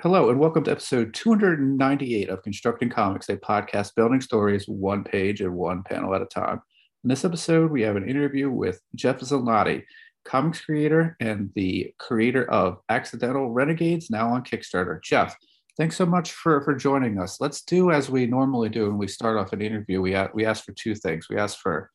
[0.00, 5.40] Hello, and welcome to episode 298 of Constructing Comics, a podcast building stories one page
[5.40, 6.60] and one panel at a time.
[7.04, 9.84] In this episode, we have an interview with Jeff Zanlotti,
[10.24, 15.00] comics creator and the creator of Accidental Renegades, now on Kickstarter.
[15.00, 15.36] Jeff,
[15.78, 17.40] thanks so much for, for joining us.
[17.40, 20.02] Let's do as we normally do when we start off an interview.
[20.02, 21.28] We, we ask for two things.
[21.30, 21.88] We ask for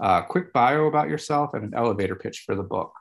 [0.00, 2.92] a quick bio about yourself and an elevator pitch for the book.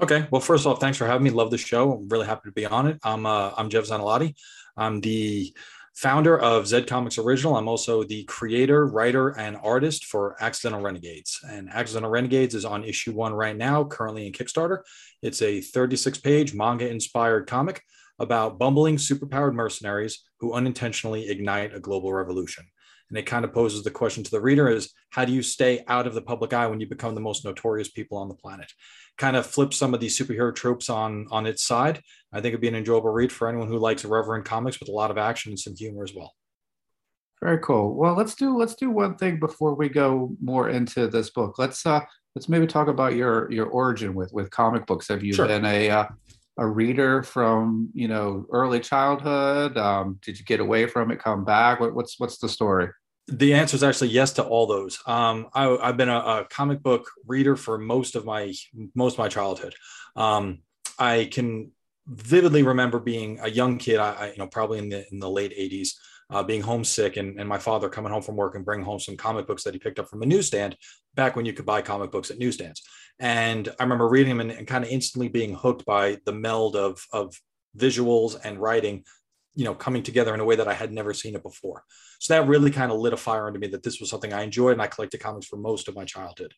[0.00, 0.26] Okay.
[0.30, 1.30] Well, first off, thanks for having me.
[1.30, 1.92] Love the show.
[1.92, 2.98] I'm really happy to be on it.
[3.04, 4.34] I'm uh, I'm Jeff Zanlotti.
[4.76, 5.54] I'm the
[5.94, 7.56] founder of Zed Comics Original.
[7.56, 11.38] I'm also the creator, writer, and artist for Accidental Renegades.
[11.48, 14.78] And Accidental Renegades is on issue one right now, currently in Kickstarter.
[15.22, 17.80] It's a 36 page manga inspired comic
[18.18, 22.64] about bumbling superpowered mercenaries who unintentionally ignite a global revolution
[23.14, 25.84] and it kind of poses the question to the reader is how do you stay
[25.86, 28.72] out of the public eye when you become the most notorious people on the planet
[29.18, 32.00] kind of flip some of these superhero tropes on on its side
[32.32, 34.92] i think it'd be an enjoyable read for anyone who likes irreverent comics with a
[34.92, 36.34] lot of action and some humor as well
[37.40, 41.30] very cool well let's do let's do one thing before we go more into this
[41.30, 42.00] book let's uh
[42.34, 45.46] let's maybe talk about your your origin with with comic books have you sure.
[45.46, 46.06] been a uh,
[46.56, 49.76] a reader from you know early childhood?
[49.76, 51.80] Um, did you get away from it, come back?
[51.80, 52.88] What, what's what's the story?
[53.28, 54.98] The answer is actually yes to all those.
[55.06, 58.52] Um, I, have been a, a, comic book reader for most of my
[58.94, 59.74] most of my childhood.
[60.14, 60.58] Um,
[60.98, 61.72] I can
[62.06, 63.98] vividly remember being a young kid.
[63.98, 65.94] I, I, you know probably in the in the late '80s,
[66.30, 69.16] uh, being homesick, and, and my father coming home from work and bringing home some
[69.16, 70.76] comic books that he picked up from a newsstand
[71.14, 72.82] back when you could buy comic books at newsstands.
[73.18, 76.76] And I remember reading them and, and kind of instantly being hooked by the meld
[76.76, 77.34] of, of
[77.76, 79.04] visuals and writing,
[79.54, 81.84] you know, coming together in a way that I had never seen it before.
[82.18, 84.42] So that really kind of lit a fire into me that this was something I
[84.42, 84.72] enjoyed.
[84.72, 86.52] And I collected comics for most of my childhood.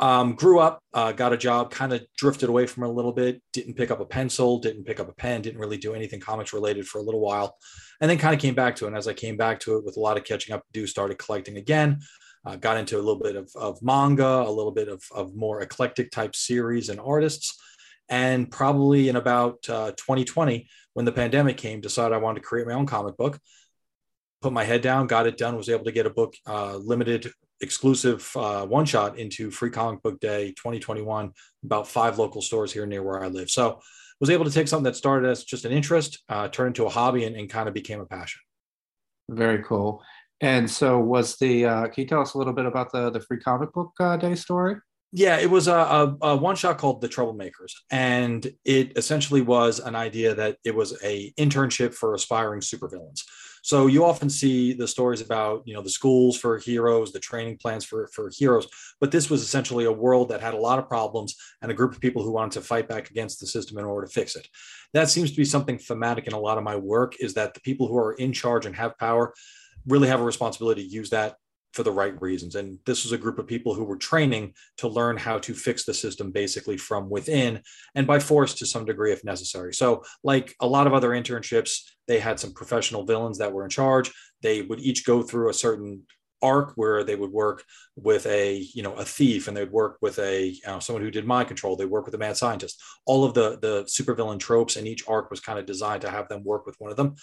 [0.00, 3.12] Um, grew up, uh, got a job, kind of drifted away from it a little
[3.12, 6.20] bit, didn't pick up a pencil, didn't pick up a pen, didn't really do anything
[6.20, 7.58] comics related for a little while,
[8.00, 8.88] and then kind of came back to it.
[8.88, 10.86] And as I came back to it with a lot of catching up to do,
[10.86, 12.00] started collecting again,
[12.46, 15.60] uh, got into a little bit of, of manga, a little bit of, of more
[15.60, 17.60] eclectic type series and artists.
[18.08, 22.66] And probably in about uh, 2020, when the pandemic came, decided I wanted to create
[22.66, 23.38] my own comic book.
[24.42, 27.30] Put my head down, got it done, was able to get a book uh, limited
[27.60, 31.32] exclusive uh, one shot into Free Comic Book Day 2021,
[31.64, 33.50] about five local stores here near where I live.
[33.50, 33.80] So
[34.20, 36.90] was able to take something that started as just an interest, uh, turn into a
[36.90, 38.40] hobby, and, and kind of became a passion.
[39.28, 40.02] Very cool.
[40.40, 41.66] And so, was the?
[41.66, 44.16] Uh, can you tell us a little bit about the the free comic book uh,
[44.16, 44.76] day story?
[45.12, 49.80] Yeah, it was a, a, a, one shot called The Troublemakers, and it essentially was
[49.80, 53.22] an idea that it was a internship for aspiring supervillains.
[53.62, 57.58] So you often see the stories about you know the schools for heroes, the training
[57.58, 58.68] plans for for heroes,
[59.00, 61.92] but this was essentially a world that had a lot of problems and a group
[61.92, 64.46] of people who wanted to fight back against the system in order to fix it.
[64.94, 67.14] That seems to be something thematic in a lot of my work.
[67.18, 69.34] Is that the people who are in charge and have power
[69.86, 71.34] really have a responsibility to use that
[71.72, 72.56] for the right reasons.
[72.56, 75.84] And this was a group of people who were training to learn how to fix
[75.84, 77.62] the system basically from within
[77.94, 79.72] and by force to some degree if necessary.
[79.74, 83.70] So, like a lot of other internships, they had some professional villains that were in
[83.70, 84.12] charge.
[84.42, 86.02] They would each go through a certain
[86.42, 87.64] arc where they would work
[87.96, 91.10] with a you know a thief and they'd work with a you know someone who
[91.10, 94.76] did mind control they work with a mad scientist all of the the supervillain tropes
[94.76, 97.14] and each arc was kind of designed to have them work with one of them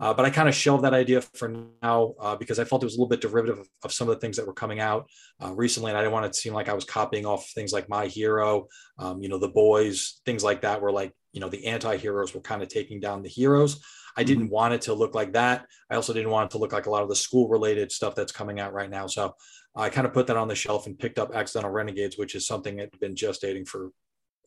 [0.00, 1.48] uh, but I kind of shelved that idea for
[1.82, 4.14] now uh, because I felt it was a little bit derivative of, of, some of
[4.14, 5.08] the things that were coming out
[5.42, 7.72] uh, recently, and I didn't want it to seem like I was copying off things
[7.72, 11.48] like My Hero, um, you know, The Boys, things like that, where like you know
[11.48, 13.80] the anti-heroes were kind of taking down the heroes.
[14.16, 14.54] I didn't mm-hmm.
[14.54, 15.66] want it to look like that.
[15.90, 18.32] I also didn't want it to look like a lot of the school-related stuff that's
[18.32, 19.06] coming out right now.
[19.06, 19.34] So
[19.76, 22.46] I kind of put that on the shelf and picked up Accidental Renegades, which is
[22.46, 23.90] something that had been gestating for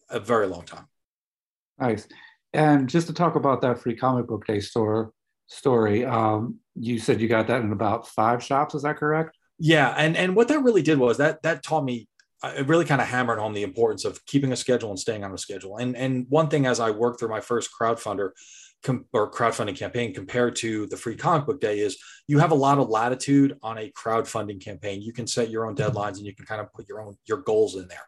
[0.09, 0.87] a very long time.
[1.79, 2.07] Nice.
[2.53, 5.13] And just to talk about that free comic book day store,
[5.51, 6.05] story.
[6.05, 8.73] Um, you said you got that in about five shops.
[8.75, 9.37] Is that correct?
[9.59, 12.07] Yeah, and and what that really did was that that taught me.
[12.43, 15.23] Uh, it really kind of hammered home the importance of keeping a schedule and staying
[15.23, 15.77] on a schedule.
[15.77, 18.31] And and one thing as I worked through my first crowdfunder
[18.83, 22.55] com- or crowdfunding campaign compared to the free comic book day is you have a
[22.55, 25.03] lot of latitude on a crowdfunding campaign.
[25.03, 27.41] You can set your own deadlines and you can kind of put your own your
[27.41, 28.07] goals in there.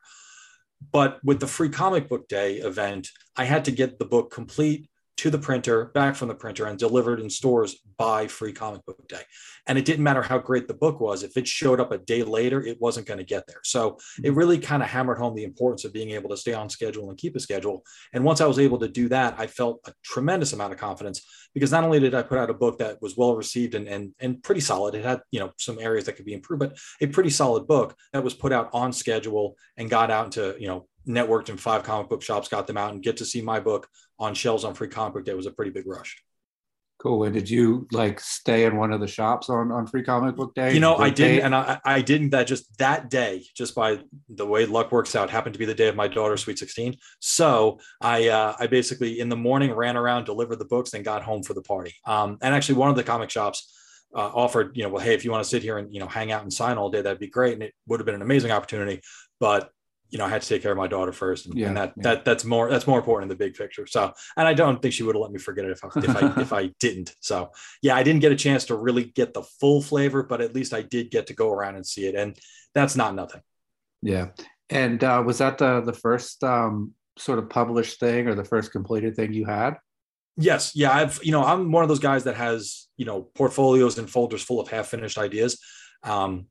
[0.92, 4.90] But with the free comic book day event, I had to get the book complete
[5.18, 9.08] to the printer, back from the printer, and delivered in stores by Free Comic Book
[9.08, 9.22] Day.
[9.68, 11.24] And it didn't matter how great the book was.
[11.24, 13.62] If it showed up a day later, it wasn't going to get there.
[13.64, 14.36] So it mm-hmm.
[14.36, 17.18] really kind of hammered home the importance of being able to stay on schedule and
[17.18, 17.84] keep a schedule.
[18.14, 21.22] And once I was able to do that, I felt a tremendous amount of confidence
[21.54, 24.14] because not only did I put out a book that was well received and, and,
[24.20, 27.08] and pretty solid, it had, you know, some areas that could be improved, but a
[27.08, 30.88] pretty solid book that was put out on schedule and got out into, you know,
[31.08, 33.88] networked in five comic book shops, got them out, and get to see my book
[34.24, 36.24] on shelves on Free Comic Book Day was a pretty big rush.
[37.00, 37.26] Cool.
[37.26, 40.56] And did you like stay in one of the shops on, on Free Comic Book
[40.56, 40.74] Day?
[40.74, 42.30] You know, I didn't, and I, I didn't.
[42.30, 44.00] That just that day, just by
[44.30, 46.96] the way luck works out, happened to be the day of my daughter's sweet sixteen.
[47.20, 51.24] So I uh, I basically in the morning ran around, delivered the books, then got
[51.24, 51.94] home for the party.
[52.06, 53.76] Um, and actually, one of the comic shops
[54.16, 56.08] uh, offered, you know, well, hey, if you want to sit here and you know
[56.08, 58.22] hang out and sign all day, that'd be great, and it would have been an
[58.22, 59.02] amazing opportunity.
[59.42, 59.72] But
[60.14, 61.94] you know, I had to take care of my daughter first, and, yeah, and that
[61.98, 62.04] yeah.
[62.04, 63.88] that that's more that's more important in the big picture.
[63.88, 66.16] So, and I don't think she would have let me forget it if I if
[66.16, 67.16] I if I didn't.
[67.20, 67.50] So,
[67.82, 70.72] yeah, I didn't get a chance to really get the full flavor, but at least
[70.72, 72.38] I did get to go around and see it, and
[72.76, 73.42] that's not nothing.
[74.04, 74.28] Yeah,
[74.70, 78.72] and uh, was that the the first um, sort of published thing or the first
[78.72, 79.78] completed thing you had?
[80.38, 83.98] Yes, yeah, I've you know I'm one of those guys that has you know portfolios
[83.98, 85.60] and folders full of half finished ideas.
[86.04, 86.46] Um,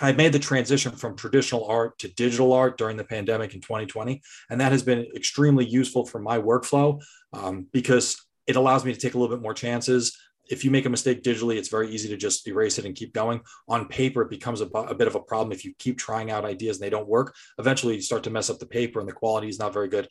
[0.00, 4.22] I made the transition from traditional art to digital art during the pandemic in 2020.
[4.48, 7.02] And that has been extremely useful for my workflow
[7.32, 8.16] um, because
[8.46, 10.16] it allows me to take a little bit more chances.
[10.50, 13.12] If you make a mistake digitally, it's very easy to just erase it and keep
[13.12, 13.40] going.
[13.68, 16.44] On paper, it becomes a, a bit of a problem if you keep trying out
[16.44, 17.34] ideas and they don't work.
[17.58, 20.08] Eventually, you start to mess up the paper and the quality is not very good.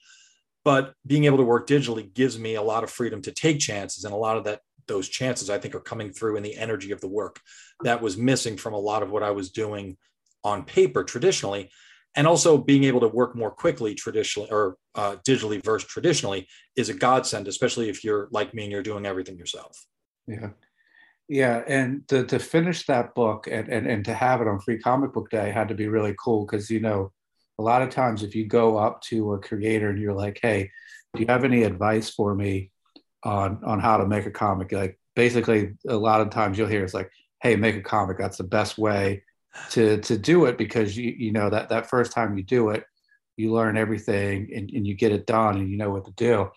[0.64, 4.04] But being able to work digitally gives me a lot of freedom to take chances.
[4.04, 6.92] And a lot of that those chances, I think, are coming through in the energy
[6.92, 7.40] of the work
[7.84, 9.96] that was missing from a lot of what I was doing
[10.44, 11.70] on paper traditionally.
[12.16, 16.90] And also being able to work more quickly traditionally or uh, digitally versus traditionally is
[16.90, 19.86] a godsend, especially if you're like me and you're doing everything yourself.
[20.28, 20.50] Yeah.
[21.30, 21.64] Yeah.
[21.68, 25.14] And to, to finish that book and, and, and to have it on Free Comic
[25.14, 27.14] Book Day had to be really cool because, you know,
[27.60, 30.72] a lot of times if you go up to a creator and you're like, hey,
[31.14, 32.72] do you have any advice for me
[33.24, 34.72] on on how to make a comic.
[34.72, 37.12] Like basically, a lot of times you'll hear it's like,
[37.42, 38.18] "Hey, make a comic.
[38.18, 39.24] That's the best way
[39.72, 42.84] to to do it because you you know that that first time you do it,
[43.38, 46.50] you learn everything and, and you get it done and you know what to do."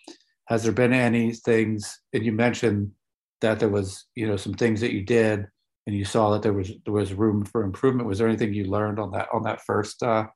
[0.47, 2.01] Has there been any things?
[2.13, 2.93] And you mentioned
[3.41, 5.47] that there was you know some things that you did
[5.87, 8.09] and you saw that there was there was room for improvement.
[8.09, 10.27] Was there anything you learned on that on that first uh,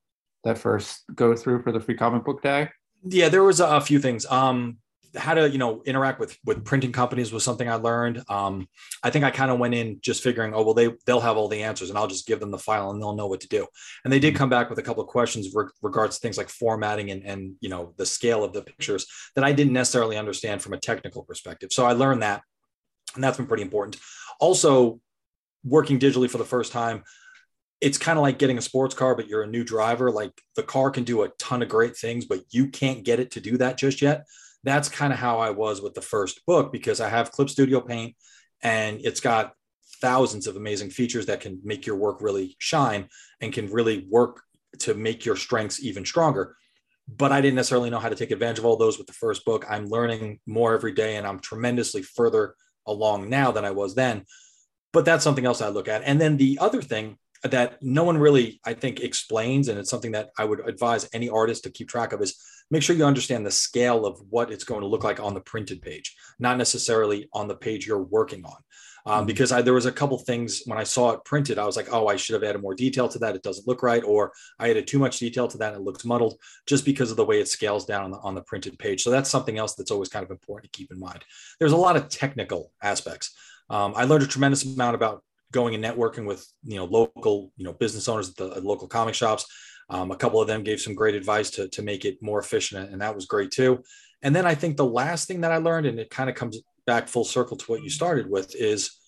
[0.45, 2.69] that first go through for the free comic book day?
[3.05, 4.27] Yeah, there was a few things.
[4.27, 4.79] Um,
[5.17, 8.23] how to you know interact with with printing companies was something i learned.
[8.29, 8.69] Um,
[9.03, 11.49] i think i kind of went in just figuring oh well they they'll have all
[11.49, 13.67] the answers and i'll just give them the file and they'll know what to do.
[14.05, 14.39] And they did mm-hmm.
[14.39, 17.55] come back with a couple of questions re- regards to things like formatting and and
[17.61, 21.23] you know the scale of the pictures that i didn't necessarily understand from a technical
[21.23, 21.73] perspective.
[21.73, 22.43] So i learned that
[23.15, 23.97] and that's been pretty important.
[24.41, 25.01] Also
[25.65, 27.03] working digitally for the first time
[27.83, 30.11] it's kind of like getting a sports car, but you're a new driver.
[30.11, 33.33] Like the car can do a ton of great things, but you can't get it
[33.33, 34.25] to do that just yet
[34.67, 37.81] that's kind of how I was with the first book because I have Clip Studio
[37.81, 38.17] Paint
[38.63, 39.53] and it's got
[40.01, 43.09] thousands of amazing features that can make your work really shine
[43.41, 44.43] and can really work
[44.81, 46.57] to make your strengths even stronger.
[47.09, 49.45] But I didn't necessarily know how to take advantage of all those with the first
[49.45, 49.65] book.
[49.71, 54.25] I'm learning more every day and I'm tremendously further along now than I was then.
[54.93, 56.03] But that's something else I look at.
[56.03, 60.13] And then the other thing that no one really, I think, explains, and it's something
[60.13, 62.37] that I would advise any artist to keep track of is
[62.71, 65.41] make sure you understand the scale of what it's going to look like on the
[65.41, 68.57] printed page, not necessarily on the page you're working on.
[69.05, 69.27] Um, mm-hmm.
[69.27, 71.93] because I, there was a couple things when I saw it printed, I was like,
[71.93, 73.37] oh, I should have added more detail to that.
[73.37, 75.75] It doesn't look right, or I added too much detail to that.
[75.75, 76.35] And it looks muddled
[76.67, 79.05] just because of the way it scales down on the, on the printed page.
[79.05, 81.25] So that's something else that's always kind of important to keep in mind.
[81.61, 83.33] There's a lot of technical aspects.
[83.71, 87.65] Um, I learned a tremendous amount about going and networking with you know local you
[87.65, 89.47] know business owners at the at local comic shops
[89.89, 92.91] um, a couple of them gave some great advice to, to make it more efficient,
[92.91, 93.83] and that was great too.
[94.23, 96.59] And then I think the last thing that I learned, and it kind of comes
[96.87, 98.99] back full circle to what you started with, is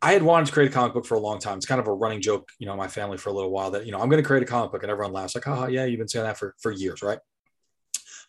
[0.00, 1.56] I had wanted to create a comic book for a long time.
[1.56, 3.84] It's kind of a running joke, you know, my family for a little while that,
[3.84, 5.84] you know, I'm going to create a comic book and everyone laughs like, oh, yeah,
[5.84, 7.18] you've been saying that for, for years, right?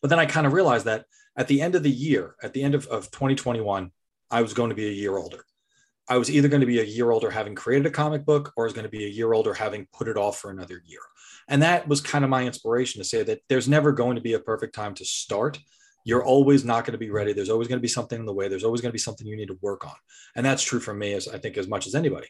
[0.02, 1.06] But then I kind of realized that
[1.38, 3.92] at the end of the year, at the end of, of 2021,
[4.32, 5.46] I was going to be a year older.
[6.10, 8.66] I was either going to be a year older having created a comic book or
[8.66, 11.00] I was going to be a year older having put it off for another year.
[11.48, 14.34] And that was kind of my inspiration to say that there's never going to be
[14.34, 15.60] a perfect time to start.
[16.06, 17.32] You're always not going to be ready.
[17.32, 18.48] There's always going to be something in the way.
[18.48, 19.96] There's always going to be something you need to work on.
[20.36, 22.28] And that's true for me as I think as much as anybody.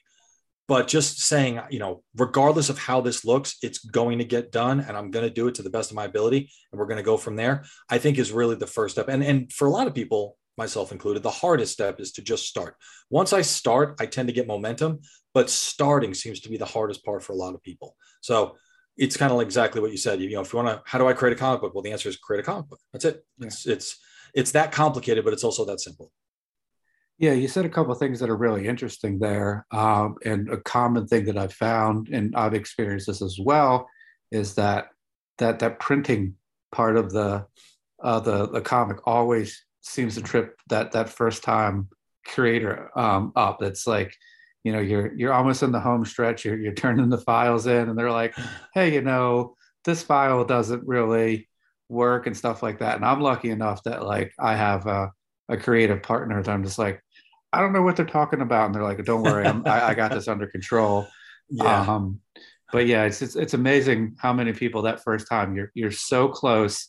[0.68, 4.80] But just saying, you know, regardless of how this looks, it's going to get done
[4.80, 6.98] and I'm going to do it to the best of my ability and we're going
[6.98, 7.66] to go from there.
[7.90, 9.10] I think is really the first step.
[9.10, 12.48] And and for a lot of people, myself included, the hardest step is to just
[12.48, 12.76] start.
[13.10, 15.00] Once I start, I tend to get momentum,
[15.34, 17.96] but starting seems to be the hardest part for a lot of people.
[18.22, 18.56] So
[18.98, 20.22] it's kind of like exactly what you said.
[20.22, 21.74] You know, if you want to, how do I create a comic book?
[21.74, 22.80] Well, the answer is create a comic book.
[22.92, 23.26] That's it.
[23.40, 23.48] Yeah.
[23.48, 23.98] It's it's
[24.34, 26.12] it's that complicated, but it's also that simple.
[27.18, 30.58] Yeah, you said a couple of things that are really interesting there, um, and a
[30.58, 33.88] common thing that I've found, and I've experienced this as well,
[34.32, 34.88] is that
[35.38, 36.36] that that printing
[36.72, 37.46] part of the
[38.04, 41.90] uh, the the comic always seems to trip that that first time
[42.26, 43.62] creator um, up.
[43.62, 44.16] It's like
[44.64, 46.46] you know you're you're almost in the home stretch.
[46.46, 48.36] You're you're turning the files in, and they're like,
[48.74, 51.50] hey, you know this file doesn't really
[51.90, 52.96] work and stuff like that.
[52.96, 55.12] And I'm lucky enough that like I have a,
[55.50, 57.02] a creative partner that I'm just like,
[57.52, 60.12] I don't know what they're talking about, and they're like, don't worry, I, I got
[60.12, 61.08] this under control.
[61.50, 61.82] Yeah.
[61.82, 62.22] Um,
[62.72, 66.30] but yeah, it's, it's it's amazing how many people that first time you're you're so
[66.30, 66.88] close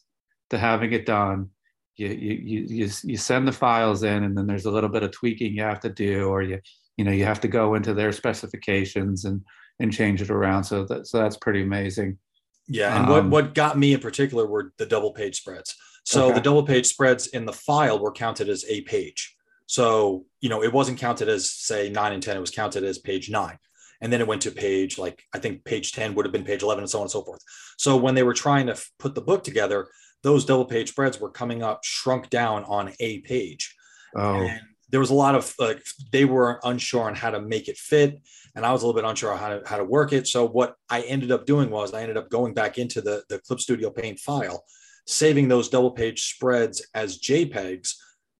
[0.50, 1.50] to having it done.
[1.96, 5.12] You you you you send the files in, and then there's a little bit of
[5.12, 6.60] tweaking you have to do, or you
[6.96, 9.42] you know you have to go into their specifications and
[9.80, 10.64] and change it around.
[10.64, 12.18] So that so that's pretty amazing.
[12.66, 15.76] Yeah, and um, what what got me in particular were the double page spreads.
[16.04, 16.34] So okay.
[16.34, 19.36] the double page spreads in the file were counted as a page.
[19.66, 22.98] So you know it wasn't counted as say nine and ten; it was counted as
[22.98, 23.58] page nine
[24.00, 26.62] and then it went to page like i think page 10 would have been page
[26.62, 27.40] 11 and so on and so forth
[27.78, 29.88] so when they were trying to f- put the book together
[30.24, 33.76] those double page spreads were coming up shrunk down on a page.
[34.16, 34.42] Oh.
[34.42, 37.76] and there was a lot of like they were unsure on how to make it
[37.76, 38.20] fit.
[38.56, 40.26] And i was a little bit unsure on how to how to work it.
[40.26, 43.38] So what i ended up doing was i ended up going back into the the
[43.40, 44.64] clip studio paint file
[45.06, 47.94] saving those double page spreads as jpegs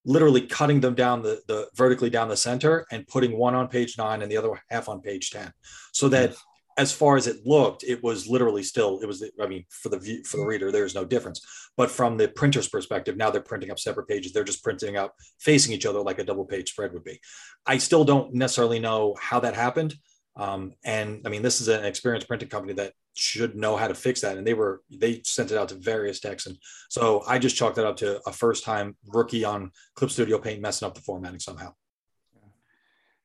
[0.07, 3.97] literally cutting them down the, the vertically down the center and putting one on page
[3.99, 5.53] nine and the other half on page 10
[5.93, 6.35] so that
[6.77, 9.99] as far as it looked it was literally still it was i mean for the
[9.99, 11.41] view for the reader there's no difference
[11.77, 15.15] but from the printer's perspective now they're printing up separate pages they're just printing up
[15.41, 17.21] facing each other like a double page spread would be
[17.67, 19.95] i still don't necessarily know how that happened
[20.37, 23.95] um, and I mean, this is an experienced printing company that should know how to
[23.95, 24.37] fix that.
[24.37, 26.47] And they were, they sent it out to various techs.
[26.47, 30.39] And so I just chalked that up to a first time rookie on Clip Studio
[30.39, 31.75] Paint messing up the formatting somehow.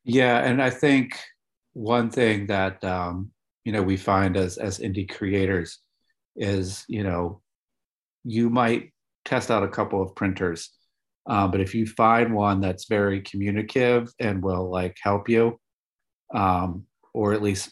[0.03, 0.37] Yeah.
[0.39, 1.19] And I think
[1.73, 3.31] one thing that, um,
[3.65, 5.79] you know, we find as, as indie creators
[6.35, 7.41] is, you know,
[8.23, 8.91] you might
[9.25, 10.71] test out a couple of printers.
[11.29, 15.59] Uh, but if you find one that's very communicative and will like help you,
[16.33, 17.71] um, or at least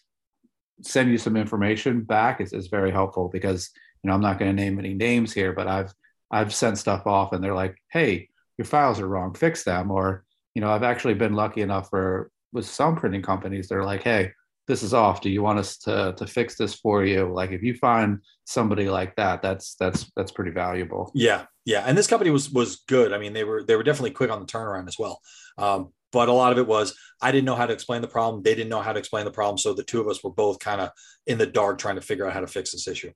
[0.81, 3.69] send you some information back is, is very helpful because
[4.03, 5.91] you know i'm not going to name any names here but i've
[6.31, 10.23] i've sent stuff off and they're like hey your files are wrong fix them or
[10.53, 14.31] you know i've actually been lucky enough for with some printing companies they're like hey
[14.67, 15.21] this is off.
[15.21, 17.31] Do you want us to to fix this for you?
[17.31, 21.11] Like if you find somebody like that that's that's that's pretty valuable.
[21.13, 21.83] Yeah yeah.
[21.85, 23.11] And this company was was good.
[23.11, 25.19] I mean they were they were definitely quick on the turnaround as well.
[25.57, 28.41] Um, but a lot of it was I didn't know how to explain the problem.
[28.41, 29.57] They didn't know how to explain the problem.
[29.57, 30.91] So the two of us were both kind of
[31.27, 33.11] in the dark trying to figure out how to fix this issue.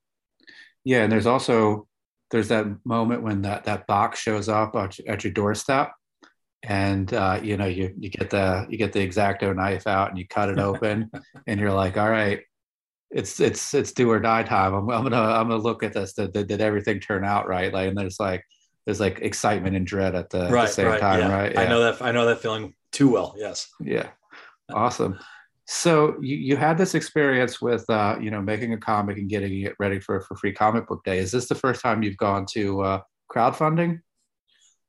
[0.84, 1.88] Yeah, and there's also
[2.32, 5.94] there's that moment when that that box shows up at, at your doorstep,
[6.64, 10.18] and uh, you know you you get the you get the X-Acto knife out and
[10.18, 11.10] you cut it open,
[11.48, 12.42] and you're like, all right,
[13.10, 14.74] it's it's it's do or die time.
[14.74, 16.14] I'm, I'm gonna I'm gonna look at this.
[16.14, 17.74] Did, did, everything turn out right?
[17.74, 18.44] Like, and there's like
[18.86, 21.32] there's like excitement and dread at the, right, the same right, time, yeah.
[21.32, 21.54] right?
[21.54, 21.62] Yeah.
[21.62, 23.36] I know that I know that feeling too well.
[23.38, 23.68] Yes.
[23.80, 24.10] Yeah.
[24.74, 25.20] Awesome.
[25.68, 29.62] So you, you had this experience with uh, you know making a comic and getting
[29.62, 31.20] it ready for for free comic book day.
[31.20, 33.02] Is this the first time you've gone to uh,
[33.34, 34.02] crowdfunding?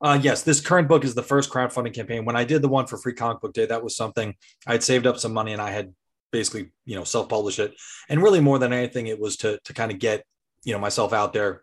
[0.03, 2.25] Uh, yes, this current book is the first crowdfunding campaign.
[2.25, 4.35] When I did the one for free comic book day, that was something
[4.67, 5.95] I'd saved up some money and I had
[6.33, 7.75] basically you know self published it.
[8.09, 10.25] And really, more than anything, it was to to kind of get
[10.65, 11.63] you know myself out there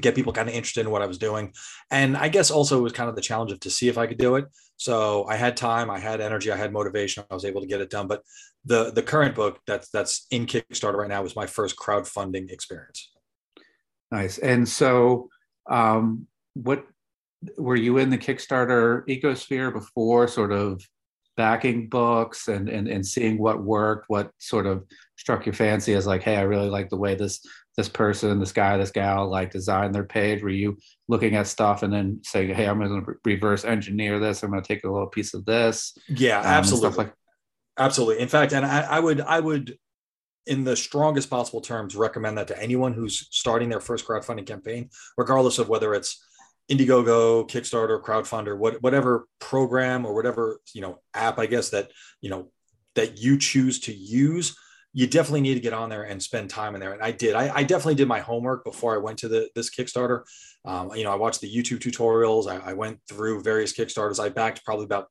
[0.00, 1.52] get people kind of interested in what I was doing.
[1.90, 4.06] And I guess also it was kind of the challenge of to see if I
[4.06, 4.44] could do it.
[4.76, 7.80] So I had time, I had energy, I had motivation, I was able to get
[7.80, 8.06] it done.
[8.06, 8.22] But
[8.64, 13.10] the the current book that's that's in Kickstarter right now was my first crowdfunding experience.
[14.10, 14.38] Nice.
[14.38, 15.30] And so
[15.68, 16.86] um what
[17.58, 20.82] were you in the Kickstarter ecosphere before sort of
[21.36, 24.84] backing books and, and and seeing what worked, what sort of
[25.16, 27.40] struck your fancy as like, hey, I really like the way this
[27.76, 30.42] this person, this guy, this gal like design their page?
[30.42, 30.78] Were you
[31.08, 34.42] looking at stuff and then saying, hey, I'm going to reverse engineer this.
[34.42, 35.96] I'm going to take a little piece of this.
[36.08, 37.04] Yeah, um, absolutely.
[37.04, 37.14] Like-
[37.78, 38.22] absolutely.
[38.22, 39.76] In fact, and I, I would, I would,
[40.46, 44.88] in the strongest possible terms, recommend that to anyone who's starting their first crowdfunding campaign,
[45.18, 46.24] regardless of whether it's
[46.70, 52.30] Indiegogo, Kickstarter, crowdfunder, what, whatever program or whatever you know app, I guess that you
[52.30, 52.50] know
[52.94, 54.56] that you choose to use
[54.96, 56.94] you definitely need to get on there and spend time in there.
[56.94, 57.34] And I did.
[57.34, 60.22] I, I definitely did my homework before I went to the this Kickstarter.
[60.64, 62.48] Um, you know, I watched the YouTube tutorials.
[62.50, 64.18] I, I, went through various Kickstarters.
[64.18, 65.08] I backed probably about,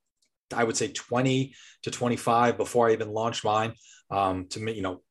[0.55, 3.73] I would say, 20 to 25 before I even launched mine.
[4.09, 5.03] Um, to you know,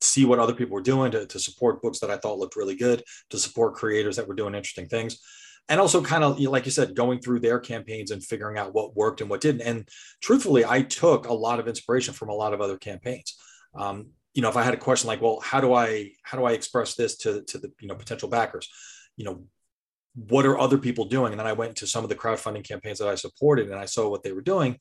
[0.00, 2.76] see what other people were doing to, to support books that I thought looked really
[2.76, 5.20] good, to support creators that were doing interesting things
[5.68, 8.96] and also kind of like you said going through their campaigns and figuring out what
[8.96, 9.88] worked and what didn't and
[10.22, 13.36] truthfully i took a lot of inspiration from a lot of other campaigns
[13.74, 16.44] um, you know, if I had a question like, well, how do I how do
[16.44, 18.68] I express this to to the you know potential backers?
[19.16, 19.44] You know,
[20.14, 21.32] what are other people doing?
[21.32, 23.86] And then I went to some of the crowdfunding campaigns that I supported, and I
[23.86, 24.78] saw what they were doing,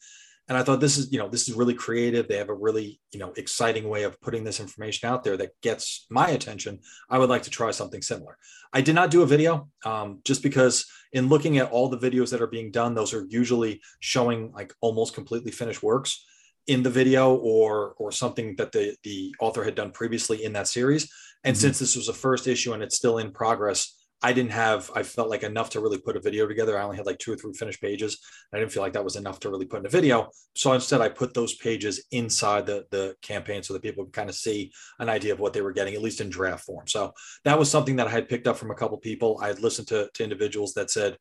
[0.50, 2.28] and I thought this is you know this is really creative.
[2.28, 5.52] They have a really you know exciting way of putting this information out there that
[5.62, 6.80] gets my attention.
[7.10, 8.38] I would like to try something similar.
[8.74, 12.32] I did not do a video um, just because in looking at all the videos
[12.32, 16.26] that are being done, those are usually showing like almost completely finished works
[16.68, 20.68] in the video or or something that the the author had done previously in that
[20.68, 21.12] series.
[21.46, 21.62] And mm-hmm.
[21.62, 25.04] since this was a first issue and it's still in progress, I didn't have I
[25.04, 26.78] felt like enough to really put a video together.
[26.78, 28.18] I only had like two or three finished pages.
[28.54, 30.30] I didn't feel like that was enough to really put in a video.
[30.56, 34.30] So instead I put those pages inside the the campaign so that people could kind
[34.30, 36.88] of see an idea of what they were getting, at least in draft form.
[36.88, 37.14] So
[37.44, 39.40] that was something that I had picked up from a couple people.
[39.42, 41.18] I had listened to, to individuals that said,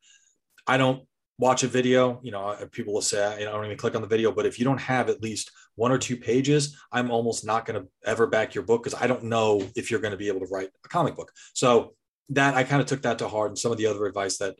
[0.67, 1.05] I don't
[1.39, 4.07] watch a video, you know, uh, people will say, I don't even click on the
[4.07, 7.67] video, but if you don't have at least one or two pages, I'm almost not
[7.67, 10.29] going to ever back your book because I don't know if you're going to be
[10.29, 11.33] able to write a comic book.
[11.55, 11.95] So
[12.31, 14.57] that I kind of took that to heart and some of the other advice that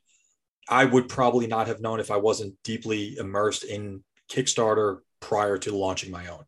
[0.69, 5.77] I would probably not have known if I wasn't deeply immersed in Kickstarter prior to
[5.77, 6.45] launching my own.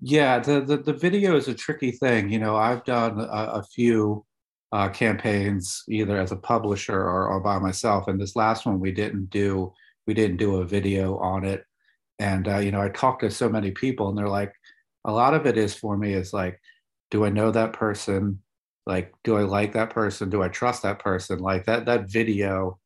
[0.00, 2.28] Yeah, the, the, the video is a tricky thing.
[2.28, 4.24] You know, I've done a, a few
[4.72, 8.08] uh, campaigns either as a publisher or, or by myself.
[8.08, 9.72] And this last one we didn't do
[10.06, 11.64] we didn't do a video on it.
[12.18, 14.52] And uh, you know, I talked to so many people, and they're like,
[15.04, 16.60] a lot of it is for me is like,
[17.10, 18.40] do I know that person?
[18.86, 20.30] Like, do I like that person?
[20.30, 21.38] Do I trust that person?
[21.38, 22.78] Like that that video,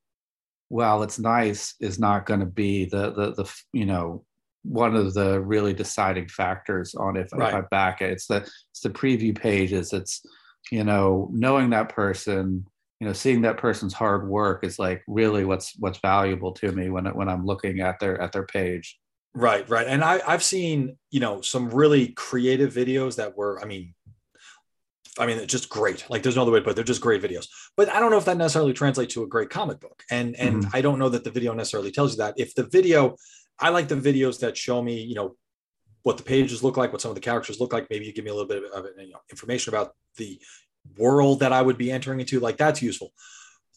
[0.69, 4.25] while it's nice, is not going to be the the the you know
[4.63, 7.49] one of the really deciding factors on if, right.
[7.49, 8.11] if I back it.
[8.11, 9.93] It's the it's the preview pages.
[9.93, 10.23] It's
[10.71, 12.67] you know knowing that person
[13.01, 16.91] you know seeing that person's hard work is like really what's what's valuable to me
[16.91, 18.99] when when i'm looking at their at their page
[19.35, 23.67] right right and i i've seen you know some really creative videos that were i
[23.67, 23.95] mean
[25.19, 26.05] I mean, it's just great.
[26.11, 26.77] Like, there's no other way to put it.
[26.77, 27.49] They're just great videos.
[27.77, 30.03] But I don't know if that necessarily translates to a great comic book.
[30.11, 30.77] And and mm-hmm.
[30.77, 32.35] I don't know that the video necessarily tells you that.
[32.37, 33.17] If the video,
[33.59, 35.37] I like the videos that show me, you know,
[36.03, 37.89] what the pages look like, what some of the characters look like.
[37.91, 40.41] Maybe you give me a little bit of you know, information about the
[40.99, 42.39] world that I would be entering into.
[42.39, 43.13] Like that's useful.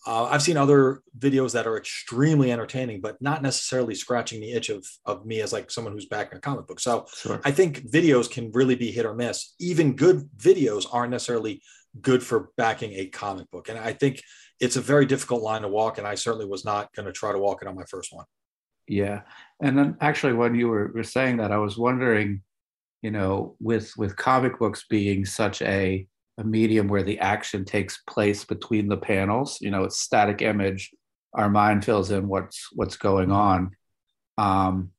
[0.08, 4.70] Uh, I've seen other videos that are extremely entertaining, but not necessarily scratching the itch
[4.70, 6.80] of, of me as like someone who's backing a comic book.
[6.80, 7.42] So sure.
[7.44, 9.56] I think videos can really be hit or miss.
[9.60, 11.62] Even good videos aren't necessarily
[12.00, 13.68] good for backing a comic book.
[13.68, 14.22] And I think
[14.60, 15.98] it's a very difficult line to walk.
[15.98, 18.26] And I certainly was not going to try to walk it on my first one.
[18.90, 19.22] Yeah,
[19.62, 22.42] and then actually, when you were, were saying that, I was wondering,
[23.04, 26.08] you know, with with comic books being such a
[26.40, 30.92] a medium where the action takes place between the panels, you know, it's static image.
[31.34, 33.72] Our mind fills in what's what's going on.
[34.38, 34.92] Um,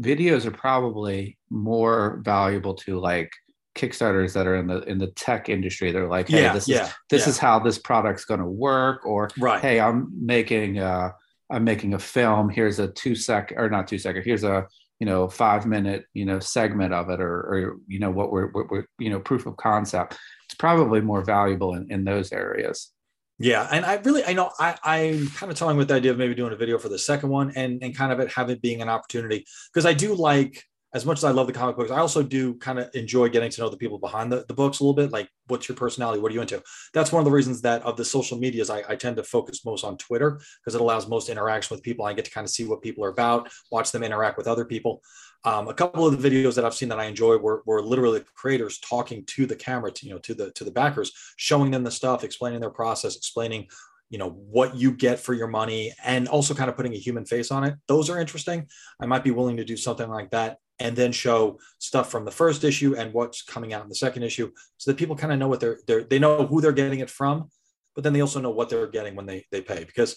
[0.00, 3.32] videos are probably more valuable to like
[3.76, 6.84] kickstarters that are in the in the tech industry they're like hey yeah, this yeah,
[6.84, 7.28] is this yeah.
[7.28, 9.60] is how this product's going to work or right.
[9.60, 11.10] hey i'm making uh
[11.50, 12.48] I'm making a film.
[12.48, 14.24] Here's a two sec or not two second.
[14.24, 14.66] Here's a
[15.00, 18.48] you know five minute you know segment of it, or or you know what we're,
[18.48, 20.16] what we're you know proof of concept.
[20.54, 22.92] It's probably more valuable in, in those areas.
[23.40, 26.18] Yeah, and I really I know I I'm kind of toying with the idea of
[26.18, 28.62] maybe doing a video for the second one and and kind of it have it
[28.62, 30.62] being an opportunity because I do like
[30.94, 33.50] as much as I love the comic books, I also do kind of enjoy getting
[33.50, 35.10] to know the people behind the, the books a little bit.
[35.10, 36.20] Like, what's your personality?
[36.20, 36.62] What are you into?
[36.92, 39.64] That's one of the reasons that of the social medias, I, I tend to focus
[39.64, 42.04] most on Twitter because it allows most interaction with people.
[42.04, 44.64] I get to kind of see what people are about, watch them interact with other
[44.64, 45.02] people.
[45.46, 48.24] Um, a couple of the videos that I've seen that I enjoy were, were literally
[48.34, 51.84] creators talking to the camera, to, you know, to the to the backers, showing them
[51.84, 53.68] the stuff, explaining their process, explaining
[54.10, 57.24] you know what you get for your money and also kind of putting a human
[57.24, 57.74] face on it.
[57.88, 58.66] Those are interesting.
[59.00, 62.30] I might be willing to do something like that and then show stuff from the
[62.30, 65.38] first issue and what's coming out in the second issue so that people kind of
[65.38, 67.48] know what they're, they're they know who they're getting it from
[67.94, 69.84] but then they also know what they're getting when they they pay.
[69.84, 70.16] Because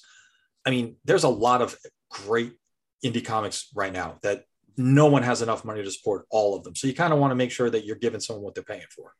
[0.65, 1.75] i mean there's a lot of
[2.09, 2.53] great
[3.03, 4.43] indie comics right now that
[4.77, 6.75] no one has enough money to support all of them.
[6.75, 8.85] So you kind of want to make sure that you're giving someone what they're paying
[8.95, 9.13] for.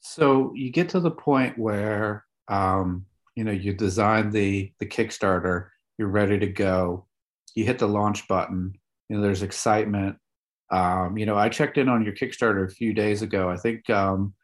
[0.00, 5.68] So you get to the point where um, you know you design the the kickstarter
[5.96, 7.06] you're ready to go
[7.54, 8.72] you hit the launch button
[9.08, 10.16] you know there's excitement.
[10.70, 13.48] Um, you know i checked in on your kickstarter a few days ago.
[13.48, 14.34] I think um,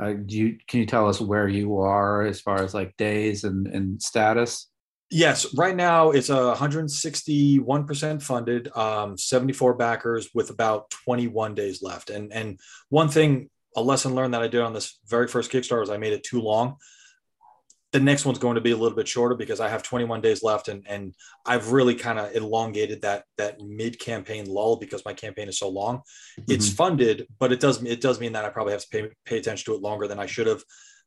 [0.00, 3.44] uh, do you can you tell us where you are as far as like days
[3.44, 4.68] and, and status
[5.12, 12.10] yes right now it's a 161% funded um, 74 backers with about 21 days left
[12.10, 15.82] and and one thing a lesson learned that i did on this very first kickstarter
[15.82, 16.76] is i made it too long
[17.92, 20.42] the next one's going to be a little bit shorter because I have 21 days
[20.42, 25.12] left, and and I've really kind of elongated that that mid campaign lull because my
[25.12, 25.98] campaign is so long.
[25.98, 26.52] Mm-hmm.
[26.52, 29.38] It's funded, but it does it does mean that I probably have to pay pay
[29.38, 30.62] attention to it longer than I should have,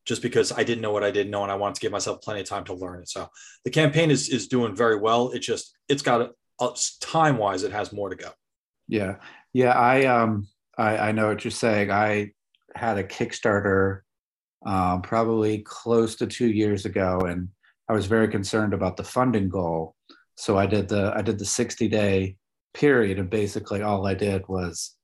[0.06, 2.22] just because I didn't know what I didn't know, and I wanted to give myself
[2.22, 3.10] plenty of time to learn it.
[3.10, 3.28] So
[3.64, 5.32] the campaign is is doing very well.
[5.32, 6.22] It just it's got
[6.62, 6.70] a,
[7.02, 8.30] time wise, it has more to go.
[8.88, 9.16] Yeah,
[9.54, 9.72] yeah.
[9.72, 11.92] I um I I know what you're saying.
[11.92, 12.32] I
[12.76, 14.02] had a Kickstarter
[14.66, 17.50] um, probably close to two years ago, and
[17.90, 19.96] I was very concerned about the funding goal.
[20.36, 22.38] So I did the I did the 60 day
[22.74, 24.96] period, and basically all I did was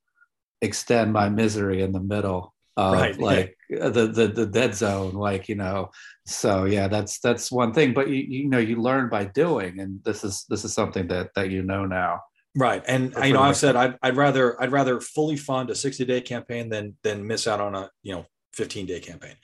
[0.62, 5.49] extend my misery in the middle of right, like the, the the dead zone, like
[5.49, 5.91] you know.
[6.25, 7.93] So yeah, that's that's one thing.
[7.93, 11.31] But you you know you learn by doing, and this is this is something that
[11.36, 12.21] that you know now.
[12.55, 16.03] Right, and you know I've said I'd, I'd rather I'd rather fully fund a 60
[16.05, 19.36] day campaign than than miss out on a you know 15 day campaign.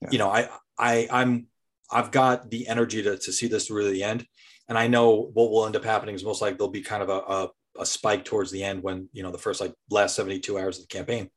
[0.00, 0.08] Yeah.
[0.10, 1.46] You know, I, I, I'm,
[1.90, 4.26] I've got the energy to, to see this through to the end.
[4.68, 7.08] And I know what will end up happening is most likely there'll be kind of
[7.08, 7.48] a, a,
[7.80, 10.88] a spike towards the end when, you know, the first like last 72 hours of
[10.88, 11.30] the campaign.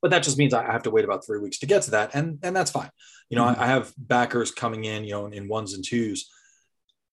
[0.00, 2.14] But that just means I have to wait about three weeks to get to that.
[2.14, 2.90] And, and that's fine.
[3.30, 3.60] You know, mm-hmm.
[3.60, 6.30] I, I have backers coming in, you know, in ones and twos.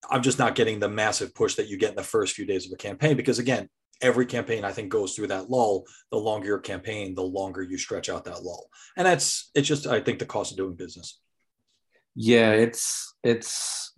[0.09, 2.65] I'm just not getting the massive push that you get in the first few days
[2.65, 3.69] of a campaign because again,
[4.01, 5.85] every campaign I think goes through that lull.
[6.11, 9.87] The longer your campaign, the longer you stretch out that lull, and that's it's just
[9.87, 11.19] I think the cost of doing business.
[12.15, 13.93] Yeah, it's it's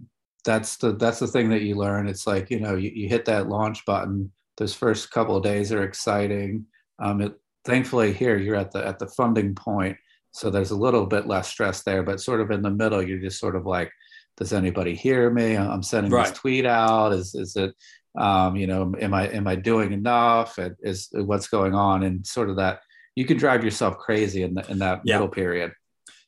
[0.46, 2.08] that's the that's the thing that you learn.
[2.08, 4.32] It's like you know you, you hit that launch button.
[4.58, 6.66] Those first couple of days are exciting.
[7.00, 7.34] Um, it,
[7.68, 9.98] thankfully here you're at the at the funding point,
[10.32, 12.02] so there's a little bit less stress there.
[12.02, 13.92] But sort of in the middle, you're just sort of like,
[14.38, 15.56] does anybody hear me?
[15.56, 16.28] I'm sending right.
[16.28, 17.14] this tweet out.
[17.14, 17.76] Is is it
[18.18, 22.26] um, you know am i am i doing enough and is what's going on and
[22.26, 22.80] sort of that
[23.16, 25.16] you can drive yourself crazy in, the, in that yeah.
[25.16, 25.72] middle period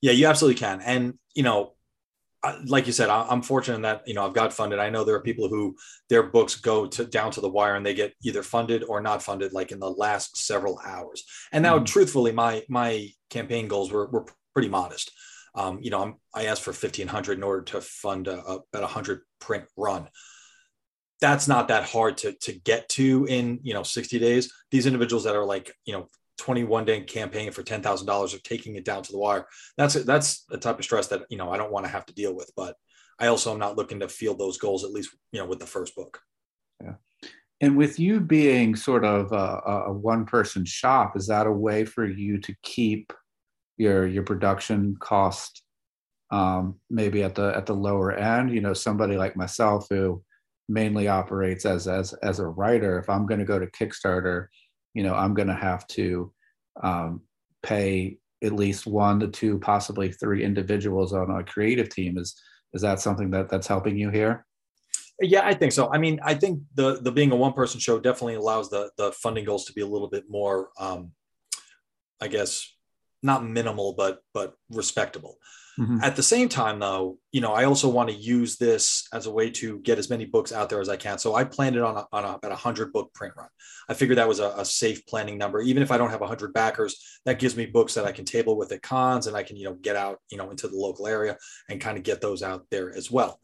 [0.01, 1.73] yeah you absolutely can and you know
[2.67, 4.79] like you said i'm fortunate that you know i've got funded.
[4.79, 5.75] I know there are people who
[6.09, 9.23] their books go to down to the wire and they get either funded or not
[9.23, 11.23] funded like in the last several hours.
[11.51, 11.85] And now mm-hmm.
[11.85, 15.11] truthfully my my campaign goals were, were pretty modest.
[15.55, 18.83] Um, you know I'm, i asked for 1500 in order to fund a, a, about
[18.83, 20.09] 100 print run.
[21.21, 24.53] That's not that hard to to get to in you know 60 days.
[24.71, 26.07] These individuals that are like you know
[26.39, 29.45] 21 day campaign for $10,000 are taking it down to the wire.
[29.77, 32.05] That's a, that's the type of stress that you know I don't want to have
[32.07, 32.75] to deal with but
[33.19, 35.65] I also am not looking to feel those goals at least you know with the
[35.65, 36.19] first book.
[36.81, 36.95] Yeah.
[37.61, 41.83] And with you being sort of a, a one person shop is that a way
[41.83, 43.11] for you to keep
[43.77, 45.61] your your production cost
[46.31, 48.53] um, maybe at the at the lower end?
[48.53, 50.23] You know somebody like myself who
[50.69, 54.47] mainly operates as as as a writer if i'm going to go to kickstarter
[54.93, 56.31] you know i'm going to have to
[56.81, 57.21] um,
[57.61, 62.17] pay at least one to two possibly three individuals on a creative team.
[62.17, 62.39] Is
[62.73, 64.45] is that something that that's helping you here?
[65.21, 65.91] Yeah i think so.
[65.91, 69.11] I mean i think the the being a one person show definitely allows the the
[69.11, 71.11] funding goals to be a little bit more um
[72.21, 72.65] i guess
[73.21, 75.37] not minimal but but respectable
[75.79, 75.99] Mm-hmm.
[76.03, 79.31] At the same time, though, you know, I also want to use this as a
[79.31, 81.17] way to get as many books out there as I can.
[81.19, 83.47] So I planned it on, a, on a, about a hundred book print run.
[83.87, 85.61] I figured that was a, a, safe planning number.
[85.61, 88.25] Even if I don't have a hundred backers, that gives me books that I can
[88.25, 90.75] table with at cons and I can, you know, get out, you know, into the
[90.75, 91.37] local area
[91.69, 93.39] and kind of get those out there as well.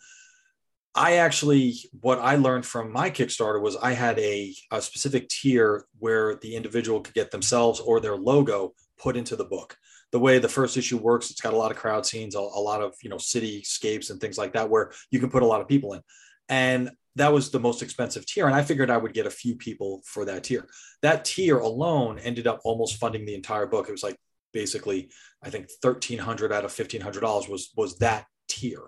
[0.94, 5.86] I actually, what I learned from my Kickstarter was I had a, a specific tier
[6.00, 9.78] where the individual could get themselves or their logo put into the book
[10.16, 12.62] the way the first issue works, it's got a lot of crowd scenes, a, a
[12.70, 15.60] lot of you know cityscapes and things like that, where you can put a lot
[15.60, 16.00] of people in.
[16.48, 18.46] And that was the most expensive tier.
[18.46, 20.70] And I figured I would get a few people for that tier.
[21.02, 23.90] That tier alone ended up almost funding the entire book.
[23.90, 24.16] It was like
[24.54, 25.10] basically,
[25.44, 28.84] I think 1300 out of $1,500 was, was that tier.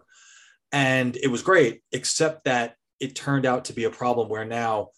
[0.71, 4.91] And it was great, except that it turned out to be a problem where now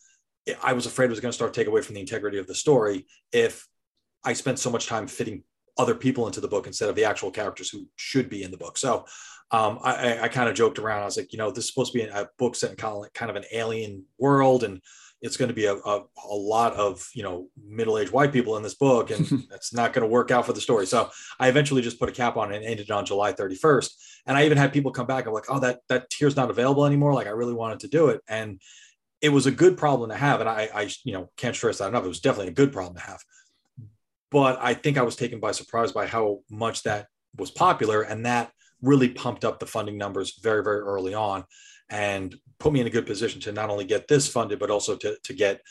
[0.62, 2.46] I was afraid it was going to start to take away from the integrity of
[2.46, 3.68] the story if
[4.24, 5.44] I spent so much time fitting
[5.80, 8.58] other people into the book instead of the actual characters who should be in the
[8.58, 8.78] book.
[8.78, 9.06] So
[9.52, 11.02] um, I, I kind of joked around.
[11.02, 13.30] I was like, you know, this is supposed to be a book set in kind
[13.32, 14.80] of an alien world, and
[15.22, 18.64] it's going to be a, a, a lot of you know middle-aged white people in
[18.64, 20.86] this book, and that's not going to work out for the story.
[20.86, 23.90] So I eventually just put a cap on it and ended on July 31st.
[24.28, 26.86] And I even had people come back and like, oh, that that tier's not available
[26.86, 27.14] anymore.
[27.14, 28.62] Like I really wanted to do it, and
[29.22, 30.42] it was a good problem to have.
[30.42, 32.06] And I, I you know can't stress that enough.
[32.06, 33.24] It was definitely a good problem to have
[34.32, 38.26] but I think I was taken by surprise by how much that was popular, and
[38.26, 41.44] that really pumped up the funding numbers very, very early on,
[41.90, 44.96] and put me in a good position to not only get this funded, but also
[44.98, 45.62] to to get,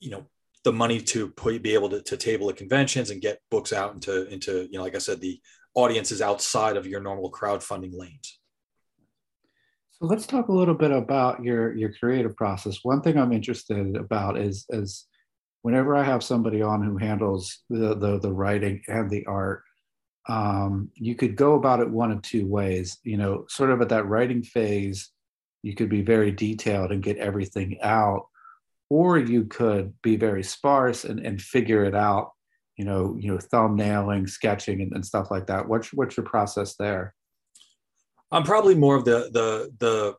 [0.00, 0.26] you know,
[0.64, 3.94] the money to put, be able to, to table at conventions and get books out
[3.94, 5.40] into into you know, like I said, the
[5.74, 8.38] audiences outside of your normal crowdfunding lanes.
[9.90, 12.78] So let's talk a little bit about your your creative process.
[12.82, 15.06] One thing I'm interested about is is
[15.62, 19.62] whenever I have somebody on who handles the the, the writing and the art,
[20.28, 22.98] um, you could go about it one of two ways.
[23.02, 25.10] You know, sort of at that writing phase,
[25.62, 28.26] you could be very detailed and get everything out,
[28.90, 32.32] or you could be very sparse and, and figure it out.
[32.76, 35.68] You know, you know, thumbnailing, sketching, and, and stuff like that.
[35.68, 37.14] What's what's your process there?
[38.32, 40.14] I'm probably more of the the the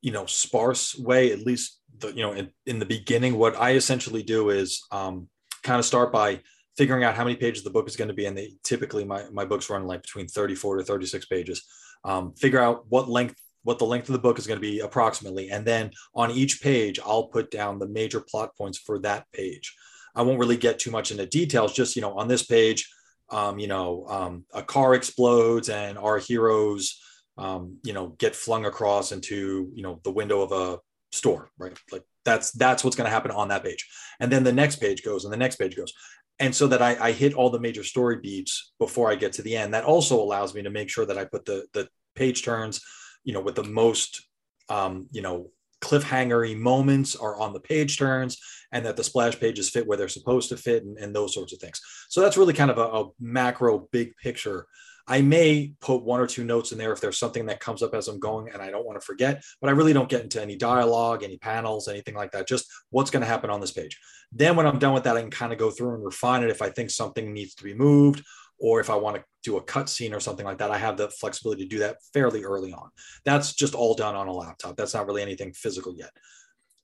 [0.00, 3.36] you know sparse way, at least the you know in, in the beginning.
[3.36, 5.28] What I essentially do is um,
[5.62, 6.40] kind of start by
[6.76, 9.24] figuring out how many pages the book is going to be, and they typically my
[9.32, 11.64] my books run like between 34 to 36 pages.
[12.04, 14.80] Um, figure out what length what the length of the book is going to be
[14.80, 19.24] approximately and then on each page i'll put down the major plot points for that
[19.32, 19.74] page
[20.14, 22.92] i won't really get too much into details just you know on this page
[23.30, 27.00] um, you know um, a car explodes and our heroes
[27.36, 30.78] um, you know, get flung across into, you know, the window of a
[31.14, 31.76] store, right?
[31.92, 33.88] Like that's that's what's going to happen on that page.
[34.20, 35.92] And then the next page goes and the next page goes.
[36.40, 39.42] And so that I, I hit all the major story beats before I get to
[39.42, 39.72] the end.
[39.72, 42.80] That also allows me to make sure that I put the the page turns,
[43.22, 44.26] you know, with the most
[44.68, 45.50] um, you know,
[45.80, 48.38] cliffhangery moments are on the page turns
[48.72, 51.52] and that the splash pages fit where they're supposed to fit and, and those sorts
[51.52, 51.80] of things.
[52.08, 54.66] So that's really kind of a, a macro big picture
[55.06, 57.94] I may put one or two notes in there if there's something that comes up
[57.94, 60.40] as I'm going and I don't want to forget, but I really don't get into
[60.40, 62.48] any dialogue, any panels, anything like that.
[62.48, 64.00] Just what's going to happen on this page.
[64.32, 66.50] Then when I'm done with that, I can kind of go through and refine it
[66.50, 68.24] if I think something needs to be moved
[68.58, 70.96] or if I want to do a cut scene or something like that, I have
[70.96, 72.88] the flexibility to do that fairly early on.
[73.24, 74.76] That's just all done on a laptop.
[74.76, 76.10] That's not really anything physical yet.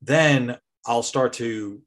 [0.03, 1.81] Then I'll start to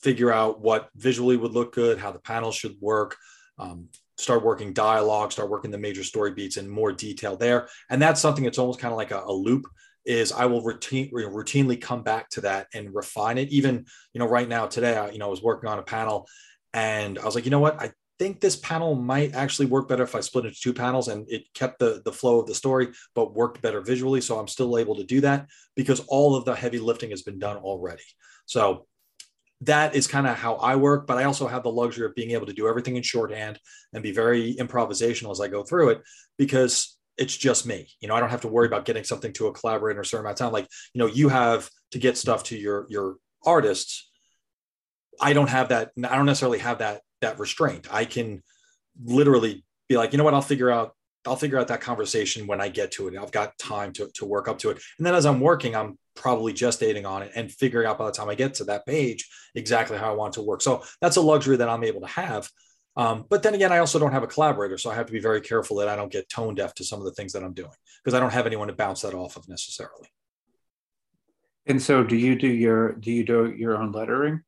[0.00, 3.16] figure out what visually would look good, how the panels should work,
[3.58, 3.88] um,
[4.22, 7.68] start working dialogue, start working the major story beats in more detail there.
[7.90, 9.66] And that's something that's almost kind of like a, a loop
[10.04, 13.50] is I will routine, routinely come back to that and refine it.
[13.50, 16.26] Even, you know, right now today, I, you know, I was working on a panel
[16.72, 20.04] and I was like, you know what, I think this panel might actually work better
[20.04, 22.88] if I split into two panels and it kept the, the flow of the story,
[23.14, 24.20] but worked better visually.
[24.20, 27.38] So I'm still able to do that because all of the heavy lifting has been
[27.38, 28.04] done already.
[28.46, 28.86] So
[29.62, 32.32] that is kind of how I work, but I also have the luxury of being
[32.32, 33.58] able to do everything in shorthand
[33.92, 36.02] and be very improvisational as I go through it
[36.36, 37.88] because it's just me.
[38.00, 40.26] You know, I don't have to worry about getting something to a collaborator a certain
[40.26, 40.52] amount of time.
[40.52, 44.10] Like, you know, you have to get stuff to your your artists.
[45.20, 45.92] I don't have that.
[45.98, 47.86] I don't necessarily have that that restraint.
[47.92, 48.42] I can
[49.04, 52.60] literally be like, you know what, I'll figure out I'll figure out that conversation when
[52.60, 53.16] I get to it.
[53.16, 54.82] I've got time to, to work up to it.
[54.98, 58.12] And then as I'm working, I'm probably gestating on it and figuring out by the
[58.12, 60.62] time I get to that page exactly how I want to work.
[60.62, 62.48] So that's a luxury that I'm able to have.
[62.96, 64.76] Um, but then again, I also don't have a collaborator.
[64.76, 66.98] So I have to be very careful that I don't get tone deaf to some
[66.98, 67.70] of the things that I'm doing
[68.02, 70.08] because I don't have anyone to bounce that off of necessarily.
[71.66, 74.42] And so do you do your do you do your own lettering?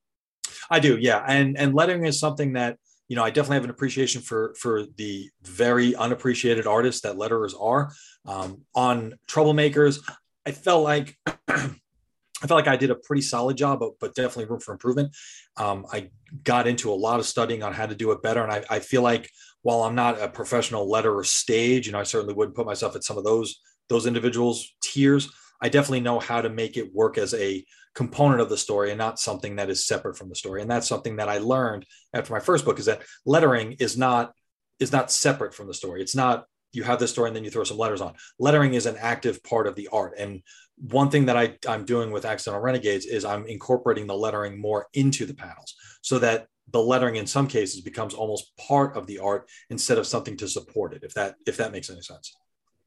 [0.69, 1.25] I do, yeah.
[1.27, 4.85] And and lettering is something that you know, I definitely have an appreciation for for
[4.97, 7.93] the very unappreciated artists that letterers are.
[8.27, 10.01] Um, on Troublemakers,
[10.47, 11.17] I felt like
[11.49, 15.15] I felt like I did a pretty solid job, but, but definitely room for improvement.
[15.57, 16.11] Um, I
[16.43, 18.79] got into a lot of studying on how to do it better, and I, I
[18.81, 19.31] feel like
[19.63, 23.05] while I'm not a professional letterer stage, you know, I certainly wouldn't put myself at
[23.05, 25.31] some of those those individuals tiers.
[25.61, 27.65] I definitely know how to make it work as a
[27.95, 30.61] component of the story and not something that is separate from the story.
[30.61, 34.33] And that's something that I learned after my first book is that lettering is not
[34.81, 36.03] is not separate from the story.
[36.03, 38.15] It's not you have the story and then you throw some letters on.
[38.39, 40.15] Lettering is an active part of the art.
[40.19, 40.43] And
[40.77, 44.89] one thing that I, I'm doing with Accidental Renegades is I'm incorporating the lettering more
[44.93, 49.21] into the panels so that the lettering in some cases becomes almost part of the
[49.21, 52.35] art instead of something to support it, if that if that makes any sense.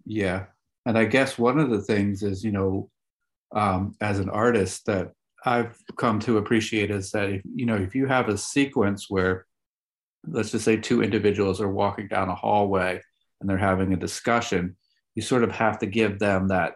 [0.06, 0.46] Yeah.
[0.88, 2.90] And I guess one of the things is, you know,
[3.54, 5.12] um, as an artist that
[5.44, 9.46] I've come to appreciate is that if, you know if you have a sequence where
[10.26, 13.02] let's just say two individuals are walking down a hallway
[13.40, 14.78] and they're having a discussion,
[15.14, 16.76] you sort of have to give them that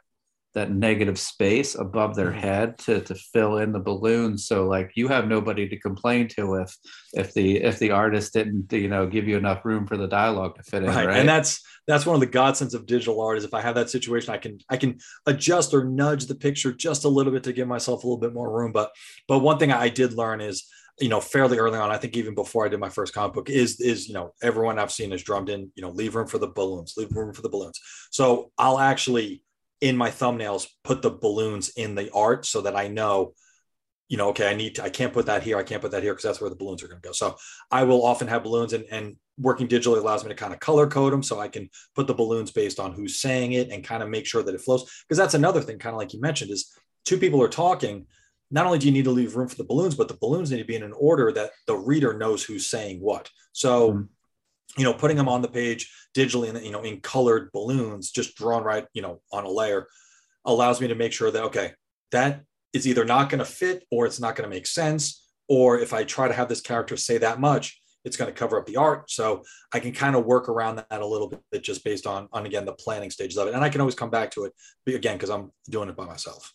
[0.53, 2.39] that negative space above their mm-hmm.
[2.39, 6.55] head to to fill in the balloons so like you have nobody to complain to
[6.55, 6.75] if
[7.13, 10.55] if the if the artist didn't you know give you enough room for the dialogue
[10.55, 11.17] to fit in right, right?
[11.17, 13.89] and that's that's one of the godsends of digital art is if i have that
[13.89, 17.53] situation i can i can adjust or nudge the picture just a little bit to
[17.53, 18.91] give myself a little bit more room but
[19.27, 20.67] but one thing i did learn is
[20.99, 23.49] you know fairly early on i think even before i did my first comic book
[23.49, 26.37] is is you know everyone i've seen is drummed in you know leave room for
[26.37, 27.79] the balloons leave room for the balloons
[28.11, 29.41] so i'll actually
[29.81, 33.33] in my thumbnails put the balloons in the art so that I know,
[34.07, 36.03] you know, okay, I need to, I can't put that here, I can't put that
[36.03, 37.13] here because that's where the balloons are going to go.
[37.13, 37.35] So
[37.71, 40.87] I will often have balloons and, and working digitally allows me to kind of color
[40.87, 44.03] code them so I can put the balloons based on who's saying it and kind
[44.03, 45.03] of make sure that it flows.
[45.07, 46.71] Because that's another thing, kind of like you mentioned, is
[47.05, 48.05] two people are talking.
[48.51, 50.59] Not only do you need to leave room for the balloons, but the balloons need
[50.59, 53.29] to be in an order that the reader knows who's saying what.
[53.53, 54.01] So, mm-hmm.
[54.77, 58.35] You know, putting them on the page digitally and you know in colored balloons, just
[58.35, 59.87] drawn right, you know, on a layer,
[60.45, 61.73] allows me to make sure that okay,
[62.11, 65.27] that is either not going to fit or it's not going to make sense.
[65.49, 68.57] Or if I try to have this character say that much, it's going to cover
[68.57, 69.11] up the art.
[69.11, 72.45] So I can kind of work around that a little bit just based on, on
[72.45, 73.53] again, the planning stages of it.
[73.53, 74.53] And I can always come back to it
[74.87, 76.53] again, because I'm doing it by myself.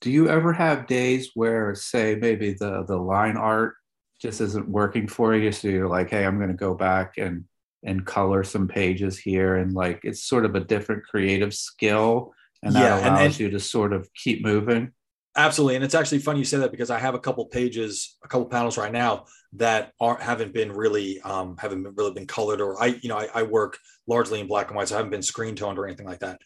[0.00, 3.76] Do you ever have days where say maybe the, the line art
[4.24, 5.52] just isn't working for you?
[5.52, 7.44] So you're like, Hey, I'm going to go back and,
[7.84, 9.56] and color some pages here.
[9.56, 12.32] And like, it's sort of a different creative skill
[12.62, 14.92] and that yeah, allows and, and, you to sort of keep moving.
[15.36, 18.28] Absolutely, and it's actually funny you say that because I have a couple pages, a
[18.28, 22.60] couple panels right now that aren't haven't been really um, haven't been really been colored,
[22.60, 25.10] or I you know I, I work largely in black and white, so I haven't
[25.10, 26.40] been screen toned or anything like that.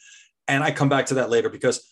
[0.48, 1.86] And I come back to that later because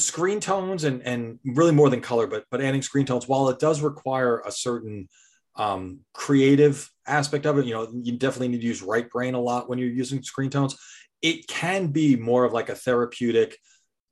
[0.00, 3.58] screen tones and and really more than color, but but adding screen tones, while it
[3.58, 5.08] does require a certain
[5.56, 9.40] um, creative aspect of it, you know, you definitely need to use right brain a
[9.40, 10.76] lot when you're using screen tones.
[11.22, 13.56] It can be more of like a therapeutic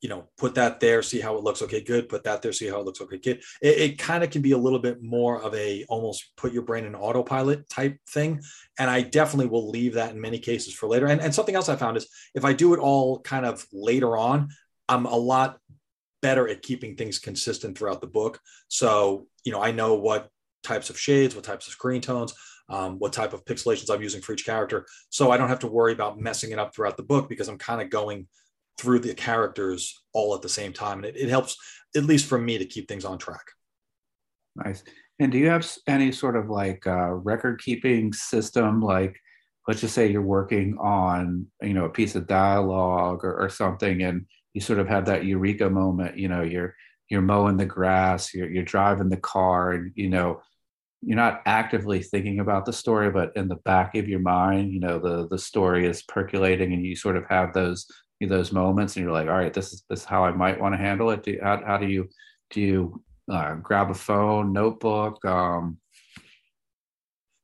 [0.01, 1.61] you know, put that there, see how it looks.
[1.63, 2.09] Okay, good.
[2.09, 3.01] Put that there, see how it looks.
[3.01, 3.43] Okay, good.
[3.61, 6.63] It, it kind of can be a little bit more of a almost put your
[6.63, 8.41] brain in autopilot type thing.
[8.79, 11.07] And I definitely will leave that in many cases for later.
[11.07, 14.17] And, and something else I found is if I do it all kind of later
[14.17, 14.51] on,
[14.89, 15.59] I'm a lot
[16.21, 18.41] better at keeping things consistent throughout the book.
[18.69, 20.29] So, you know, I know what
[20.63, 22.35] types of shades, what types of screen tones,
[22.69, 24.87] um, what type of pixelations I'm using for each character.
[25.11, 27.59] So I don't have to worry about messing it up throughout the book because I'm
[27.59, 28.27] kind of going
[28.77, 30.99] through the characters all at the same time.
[30.99, 31.57] And it, it helps,
[31.97, 33.45] at least for me, to keep things on track.
[34.57, 34.83] Nice.
[35.21, 38.81] And do you have any sort of like uh, record keeping system?
[38.81, 39.19] Like,
[39.67, 44.03] let's just say you're working on, you know, a piece of dialogue or, or something,
[44.03, 46.17] and you sort of have that eureka moment.
[46.17, 46.75] You know, you're
[47.09, 50.41] you're mowing the grass, you're you're driving the car, and you know,
[51.03, 54.81] you're not actively thinking about the story, but in the back of your mind, you
[54.81, 57.87] know, the the story is percolating, and you sort of have those
[58.27, 60.75] those moments and you're like all right this is this is how i might want
[60.75, 62.09] to handle it do, how, how do you
[62.51, 65.79] do you uh, grab a phone notebook um,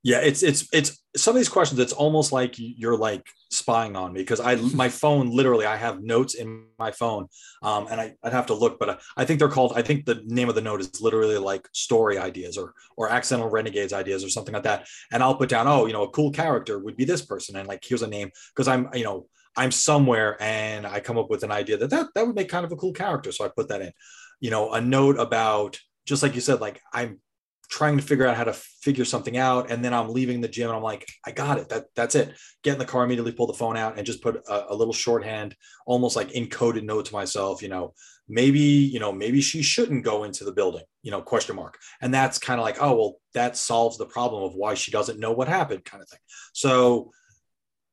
[0.05, 4.13] yeah it's it's it's some of these questions it's almost like you're like spying on
[4.13, 7.27] me because i my phone literally i have notes in my phone
[7.63, 10.05] um, and I, would have to look but I, I think they're called i think
[10.05, 14.23] the name of the note is literally like story ideas or or accidental renegades ideas
[14.23, 16.97] or something like that and i'll put down oh you know a cool character would
[16.97, 20.85] be this person and like here's a name because i'm you know I'm somewhere and
[20.85, 22.93] I come up with an idea that, that that would make kind of a cool
[22.93, 23.31] character.
[23.31, 23.93] So I put that in.
[24.41, 27.21] You know, a note about just like you said, like I'm
[27.69, 30.69] trying to figure out how to figure something out, and then I'm leaving the gym
[30.69, 31.69] and I'm like, I got it.
[31.69, 32.35] That that's it.
[32.63, 34.93] Get in the car immediately, pull the phone out, and just put a, a little
[34.93, 37.63] shorthand, almost like encoded note to myself.
[37.63, 37.95] You know,
[38.29, 40.85] maybe you know maybe she shouldn't go into the building.
[41.03, 41.79] You know, question mark.
[42.01, 45.21] And that's kind of like, oh well, that solves the problem of why she doesn't
[45.21, 46.21] know what happened, kind of thing.
[46.53, 47.11] So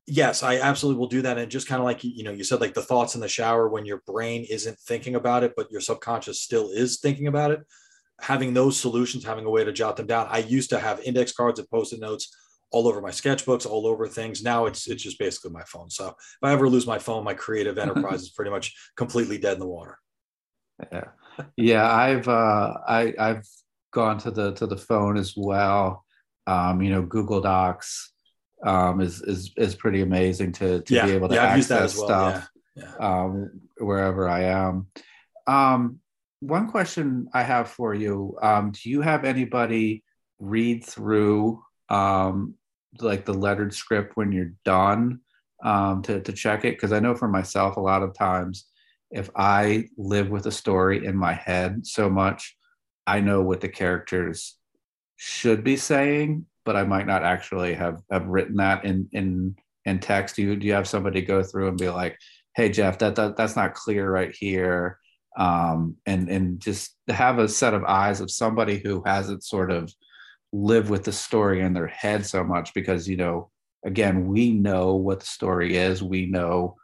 [0.08, 2.60] yes i absolutely will do that and just kind of like you know you said
[2.60, 5.80] like the thoughts in the shower when your brain isn't thinking about it but your
[5.80, 7.62] subconscious still is thinking about it
[8.22, 11.32] having those solutions having a way to jot them down i used to have index
[11.32, 12.36] cards and post-it notes
[12.72, 16.08] all over my sketchbooks all over things now it's it's just basically my phone so
[16.08, 19.60] if i ever lose my phone my creative enterprise is pretty much completely dead in
[19.60, 19.98] the water
[20.92, 21.06] yeah
[21.58, 23.48] yeah i've uh i i've
[23.92, 26.06] gone to the to the phone as well
[26.48, 28.12] um you know google docs
[28.64, 31.06] um, is is is pretty amazing to to yeah.
[31.06, 32.06] be able to yeah, access well.
[32.06, 32.94] stuff yeah.
[33.00, 34.88] Um, wherever I am.
[35.48, 36.00] Um,
[36.42, 40.04] one question I have for you: um, Do you have anybody
[40.40, 42.56] read through um,
[43.00, 45.22] like the lettered script when you're done
[45.64, 46.76] um, to to check it?
[46.76, 48.66] Because I know for myself, a lot of times,
[49.10, 52.58] if I live with a story in my head so much,
[53.08, 54.58] I know what the characters
[55.16, 60.00] should be saying but I might not actually have have written that in in in
[60.00, 60.36] text.
[60.36, 62.18] Do you do you have somebody go through and be like,
[62.56, 65.00] "Hey Jeff, that, that that's not clear right here,"
[65.38, 69.94] um, and and just have a set of eyes of somebody who hasn't sort of
[70.52, 73.49] lived with the story in their head so much because you know
[73.86, 76.76] again we know what the story is we know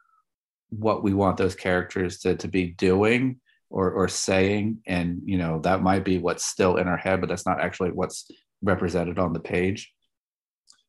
[0.69, 5.59] what we want those characters to, to be doing or, or saying and you know
[5.59, 9.33] that might be what's still in our head but that's not actually what's represented on
[9.33, 9.93] the page?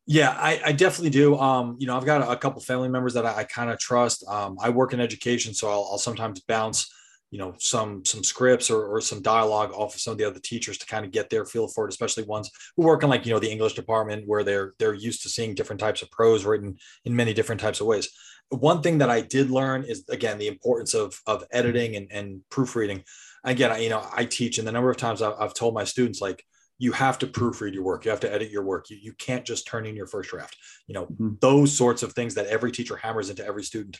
[0.06, 1.36] Yeah, I, I definitely do.
[1.36, 4.26] Um, you know, I've got a, couple family members that I, I kind of trust.
[4.26, 6.90] Um, I work in education, so I'll, I'll, sometimes bounce
[7.30, 10.40] you know some some scripts or, or some dialogue off of some of the other
[10.40, 13.26] teachers to kind of get their feel for it especially ones who work in like
[13.26, 16.44] you know the english department where they're they're used to seeing different types of prose
[16.44, 18.08] written in many different types of ways.
[18.50, 22.40] One thing that i did learn is again the importance of of editing and, and
[22.50, 23.04] proofreading.
[23.44, 25.84] Again I, you know i teach and the number of times I've, I've told my
[25.84, 26.44] students like
[26.80, 28.04] you have to proofread your work.
[28.04, 28.88] You have to edit your work.
[28.88, 30.56] You, you can't just turn in your first draft.
[30.86, 31.34] You know mm-hmm.
[31.40, 33.98] those sorts of things that every teacher hammers into every student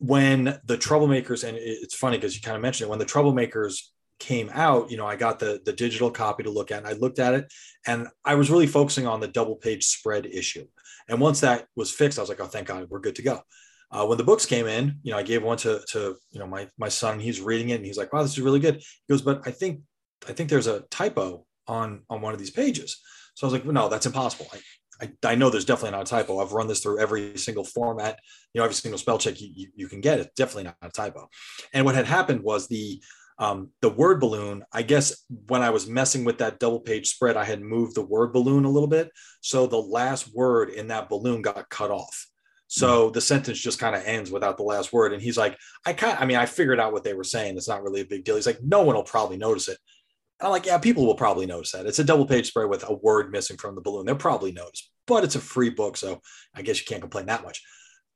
[0.00, 3.82] when the troublemakers and it's funny because you kind of mentioned it when the troublemakers
[4.18, 6.92] came out you know i got the the digital copy to look at and i
[6.92, 7.52] looked at it
[7.86, 10.66] and i was really focusing on the double page spread issue.
[11.08, 13.40] And once that was fixed i was like oh thank god we're good to go.
[13.92, 16.46] Uh, when the books came in you know i gave one to to you know
[16.46, 18.76] my my son he's reading it and he's like wow this is really good.
[18.76, 19.82] He goes but i think
[20.28, 22.98] i think there's a typo on on one of these pages.
[23.34, 24.46] So i was like well, no that's impossible.
[24.50, 24.60] I,
[25.00, 26.38] I, I, know there's definitely not a typo.
[26.38, 28.18] I've run this through every single format,
[28.52, 30.20] you know, every single spell check you, you, you can get.
[30.20, 31.28] It's definitely not a typo.
[31.72, 33.02] And what had happened was the
[33.38, 34.64] um, the word balloon.
[34.70, 38.04] I guess when I was messing with that double page spread, I had moved the
[38.04, 42.26] word balloon a little bit, so the last word in that balloon got cut off.
[42.72, 43.12] So mm-hmm.
[43.12, 45.12] the sentence just kind of ends without the last word.
[45.12, 46.20] And he's like, I can't.
[46.20, 47.56] I mean, I figured out what they were saying.
[47.56, 48.36] It's not really a big deal.
[48.36, 49.78] He's like, no one will probably notice it.
[50.42, 51.86] I'm like, yeah, people will probably notice that.
[51.86, 54.06] It's a double page spread with a word missing from the balloon.
[54.06, 55.96] They'll probably notice, but it's a free book.
[55.96, 56.20] So
[56.54, 57.62] I guess you can't complain that much.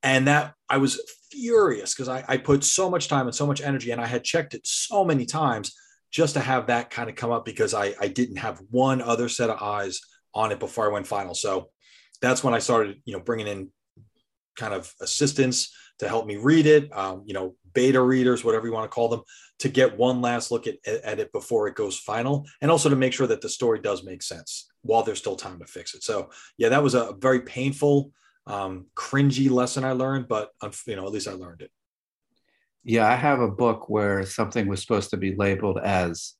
[0.01, 1.01] And that I was
[1.31, 4.23] furious because I, I put so much time and so much energy and I had
[4.23, 5.73] checked it so many times
[6.11, 9.27] just to have that kind of come up because I, I didn't have one other
[9.27, 9.99] set of eyes
[10.33, 11.33] on it before I went final.
[11.33, 11.69] So
[12.21, 13.69] that's when I started, you know, bringing in
[14.55, 18.73] kind of assistance to help me read it, um, you know, beta readers, whatever you
[18.73, 19.21] want to call them,
[19.59, 22.95] to get one last look at, at it before it goes final, and also to
[22.95, 26.03] make sure that the story does make sense while there's still time to fix it.
[26.03, 28.11] So, yeah, that was a very painful,
[28.47, 30.51] um, cringy lesson I learned, but
[30.87, 31.71] you know, at least I learned it.
[32.83, 36.35] Yeah, I have a book where something was supposed to be labeled as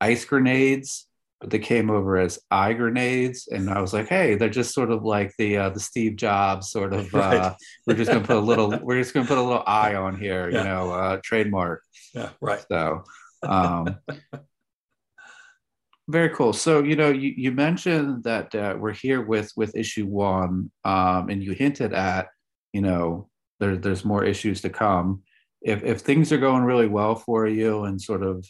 [0.00, 1.07] ice grenades
[1.40, 4.90] but they came over as eye grenades and i was like hey they're just sort
[4.90, 7.56] of like the uh, the steve jobs sort of uh, right.
[7.86, 10.50] we're just gonna put a little we're just gonna put a little eye on here
[10.50, 10.58] yeah.
[10.58, 11.82] you know uh, trademark.
[12.14, 12.64] Yeah right.
[12.70, 13.04] So
[13.42, 13.96] um
[16.08, 16.54] very cool.
[16.54, 21.28] So you know you, you mentioned that uh, we're here with with issue one um
[21.28, 22.28] and you hinted at
[22.72, 23.28] you know
[23.60, 25.22] there, there's more issues to come.
[25.60, 28.46] If if things are going really well for you and sort of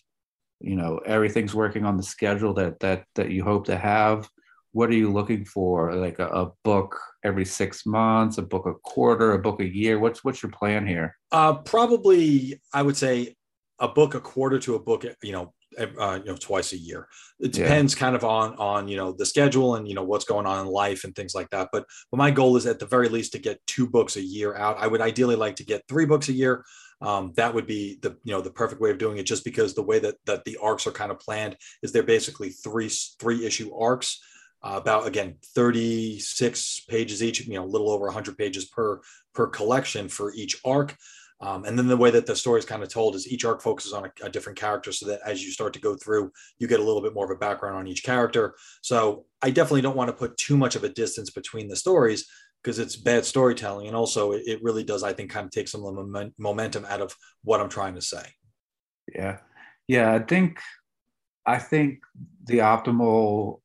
[0.60, 4.28] you know everything's working on the schedule that that that you hope to have.
[4.72, 5.94] What are you looking for?
[5.94, 9.98] Like a, a, book every six months a book a quarter a book a year?
[9.98, 11.16] What's what's your plan here?
[11.32, 13.34] Uh probably i would say
[13.78, 17.08] a book a quarter to a book you know uh, you know twice a year.
[17.40, 18.00] It depends yeah.
[18.00, 20.72] kind of on on you know the schedule and you know what's going on in
[20.72, 21.68] life and things like that.
[21.72, 24.56] But but my goal is at the very least to get two books a year
[24.56, 24.78] out.
[24.78, 26.64] I would ideally like to get three books a year
[27.00, 29.74] um, that would be the you know the perfect way of doing it just because
[29.74, 33.46] the way that that the arcs are kind of planned is they're basically three three
[33.46, 34.20] issue arcs
[34.62, 39.00] uh, about again 36 pages each you know a little over 100 pages per
[39.34, 40.96] per collection for each arc
[41.40, 43.62] um, and then the way that the story is kind of told is each arc
[43.62, 46.66] focuses on a, a, different character so that as you start to go through, you
[46.66, 48.56] get a little bit more of a background on each character.
[48.82, 52.28] So I definitely don't want to put too much of a distance between the stories
[52.62, 55.68] because it's bad storytelling and also it, it, really does i think kind of take
[55.68, 58.22] some of the momentum out of what i'm trying to say
[59.14, 59.38] yeah
[59.86, 60.60] yeah i think
[61.46, 62.00] i think
[62.44, 63.60] the optimal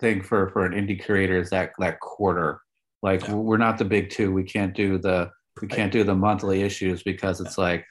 [0.00, 2.60] thing for for an indie creator is that that quarter
[3.02, 3.34] like yeah.
[3.34, 7.02] we're not the big two we can't do the we can't do the monthly issues
[7.02, 7.64] because it's yeah.
[7.64, 7.86] like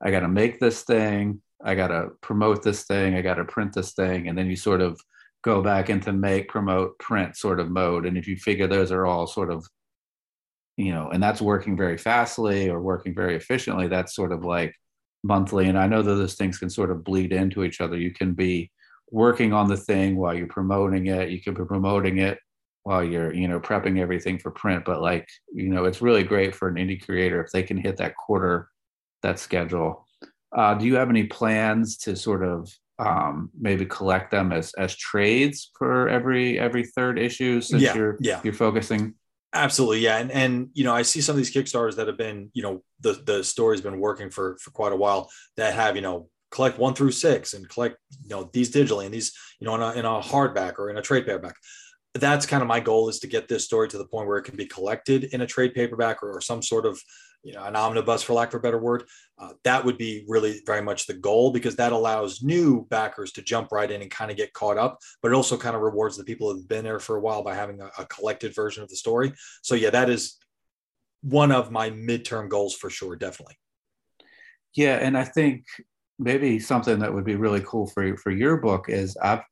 [0.00, 3.44] i got to make this thing i got to promote this thing i got to
[3.44, 4.98] print this thing and then you sort of
[5.42, 8.06] go back into make, promote, print sort of mode.
[8.06, 9.66] And if you figure those are all sort of,
[10.76, 14.74] you know, and that's working very fastly or working very efficiently, that's sort of like
[15.24, 15.68] monthly.
[15.68, 17.96] And I know that those things can sort of bleed into each other.
[17.96, 18.70] You can be
[19.10, 21.28] working on the thing while you're promoting it.
[21.28, 22.38] You can be promoting it
[22.84, 24.84] while you're, you know, prepping everything for print.
[24.84, 27.96] But like, you know, it's really great for an indie creator if they can hit
[27.98, 28.68] that quarter,
[29.22, 30.06] that schedule.
[30.56, 32.72] Uh, do you have any plans to sort of
[33.02, 38.16] um, maybe collect them as as trades for every every third issue since yeah, you're
[38.20, 38.40] yeah.
[38.44, 39.14] you're focusing
[39.54, 42.50] absolutely yeah and and you know i see some of these kickstarters that have been
[42.54, 46.02] you know the the story's been working for for quite a while that have you
[46.02, 49.74] know collect one through six and collect you know these digitally and these you know
[49.74, 51.56] in a, in a hardback or in a trade paperback
[52.14, 54.44] that's kind of my goal is to get this story to the point where it
[54.44, 57.00] can be collected in a trade paperback or, or some sort of
[57.42, 59.04] you know an omnibus for lack of a better word
[59.38, 63.42] uh, that would be really very much the goal because that allows new backers to
[63.42, 66.16] jump right in and kind of get caught up but it also kind of rewards
[66.16, 68.88] the people who've been there for a while by having a, a collected version of
[68.88, 69.32] the story
[69.62, 70.36] so yeah that is
[71.22, 73.56] one of my midterm goals for sure definitely
[74.74, 75.64] yeah and i think
[76.22, 79.42] maybe something that would be really cool for for your book is I've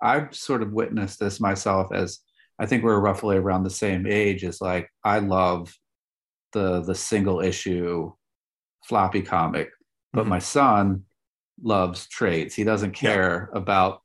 [0.00, 2.20] I've sort of witnessed this myself as
[2.58, 4.44] I think we're roughly around the same age.
[4.44, 5.74] Is like I love
[6.52, 8.12] the the single issue
[8.84, 9.70] floppy comic,
[10.12, 10.30] but mm-hmm.
[10.30, 11.04] my son
[11.62, 12.54] loves trades.
[12.54, 13.58] He doesn't care yeah.
[13.58, 14.02] about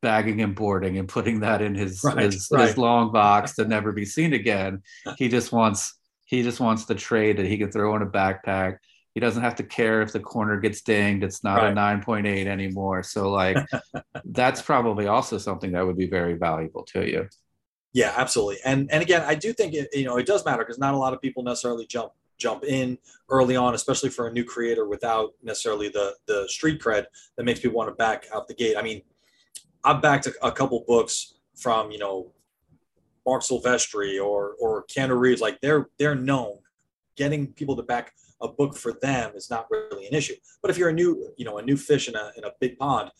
[0.00, 2.68] bagging and boarding and putting that in his right, his, right.
[2.68, 4.82] his long box to never be seen again.
[5.16, 5.94] He just wants
[6.24, 8.78] he just wants the trade that he can throw in a backpack.
[9.14, 11.24] He doesn't have to care if the corner gets dinged.
[11.24, 11.72] It's not right.
[11.72, 13.02] a 9.8 anymore.
[13.02, 13.56] So like
[14.24, 17.28] that's probably also something that would be very valuable to you.
[17.98, 18.58] Yeah, absolutely.
[18.64, 20.96] And and again, I do think it, you know it does matter because not a
[20.96, 22.96] lot of people necessarily jump jump in
[23.28, 27.58] early on, especially for a new creator without necessarily the the street cred that makes
[27.58, 28.76] people want to back out the gate.
[28.78, 29.02] I mean,
[29.82, 32.30] I've backed a, a couple books from you know
[33.26, 35.40] Marc Silvestri or or Keanu Reeves.
[35.40, 36.58] Like they're they're known.
[37.16, 40.36] Getting people to back a book for them is not really an issue.
[40.62, 42.78] But if you're a new you know a new fish in a in a big
[42.78, 43.10] pond,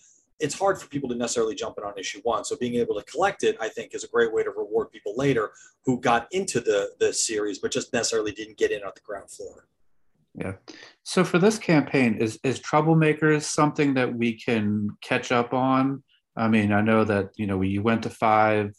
[0.41, 2.45] it's hard for people to necessarily jump in on issue one.
[2.45, 5.15] So being able to collect it, I think, is a great way to reward people
[5.17, 5.51] later
[5.85, 9.31] who got into the the series but just necessarily didn't get in on the ground
[9.31, 9.67] floor.
[10.35, 10.53] Yeah.
[11.03, 16.03] So for this campaign, is is troublemakers something that we can catch up on?
[16.37, 18.73] I mean, I know that you know we went to five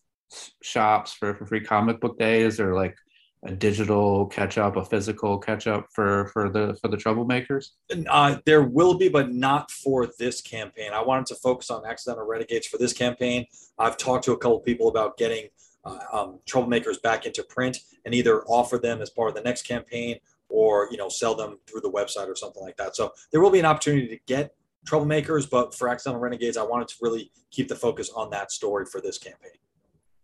[0.62, 2.96] shops for, for free comic book days, or like
[3.44, 7.72] a digital catch up, a physical catch up for for the for the troublemakers?
[8.10, 10.92] Uh, there will be, but not for this campaign.
[10.94, 13.46] I wanted to focus on accidental renegades for this campaign.
[13.78, 15.48] I've talked to a couple people about getting
[15.86, 19.66] uh, um, troublemakers back into print and either offer them as part of the next
[19.66, 20.18] campaign
[20.50, 22.96] or you know sell them through the website or something like that.
[22.96, 24.54] So there will be an opportunity to get
[24.86, 28.86] troublemakers, but for accidental renegades, I wanted to really keep the focus on that story
[28.86, 29.52] for this campaign.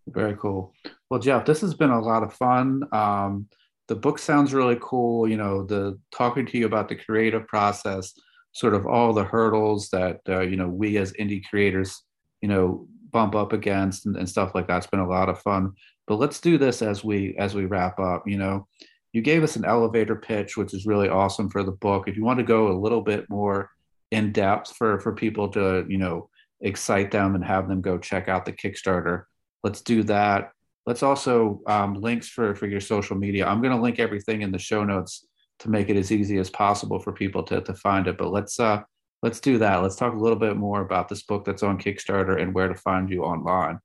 [0.07, 0.73] Very cool.
[1.09, 2.83] Well, Jeff, this has been a lot of fun.
[2.91, 3.47] Um,
[3.87, 5.27] the book sounds really cool.
[5.27, 8.13] You know, the talking to you about the creative process,
[8.53, 12.01] sort of all the hurdles that uh, you know we as indie creators,
[12.41, 14.77] you know, bump up against and, and stuff like that.
[14.77, 15.73] It's been a lot of fun.
[16.07, 18.27] But let's do this as we as we wrap up.
[18.27, 18.67] You know,
[19.13, 22.07] you gave us an elevator pitch, which is really awesome for the book.
[22.07, 23.69] If you want to go a little bit more
[24.09, 26.29] in depth for for people to you know
[26.61, 29.25] excite them and have them go check out the Kickstarter
[29.65, 30.51] let's do that.
[30.85, 33.47] Let's also um, links for, for your social media.
[33.47, 35.25] I'm going to link everything in the show notes
[35.59, 38.17] to make it as easy as possible for people to, to find it.
[38.17, 38.81] But let's uh,
[39.23, 39.81] let's do that.
[39.81, 42.75] Let's talk a little bit more about this book that's on Kickstarter and where to
[42.75, 43.79] find you online.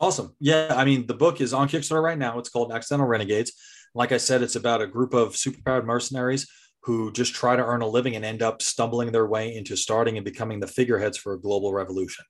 [0.00, 0.34] Awesome.
[0.40, 2.38] Yeah, I mean the book is on Kickstarter right now.
[2.38, 3.52] It's called Accidental Renegades.
[3.94, 6.48] Like I said, it's about a group of superpowered mercenaries
[6.82, 10.18] who just try to earn a living and end up stumbling their way into starting
[10.18, 12.24] and becoming the figureheads for a global revolution.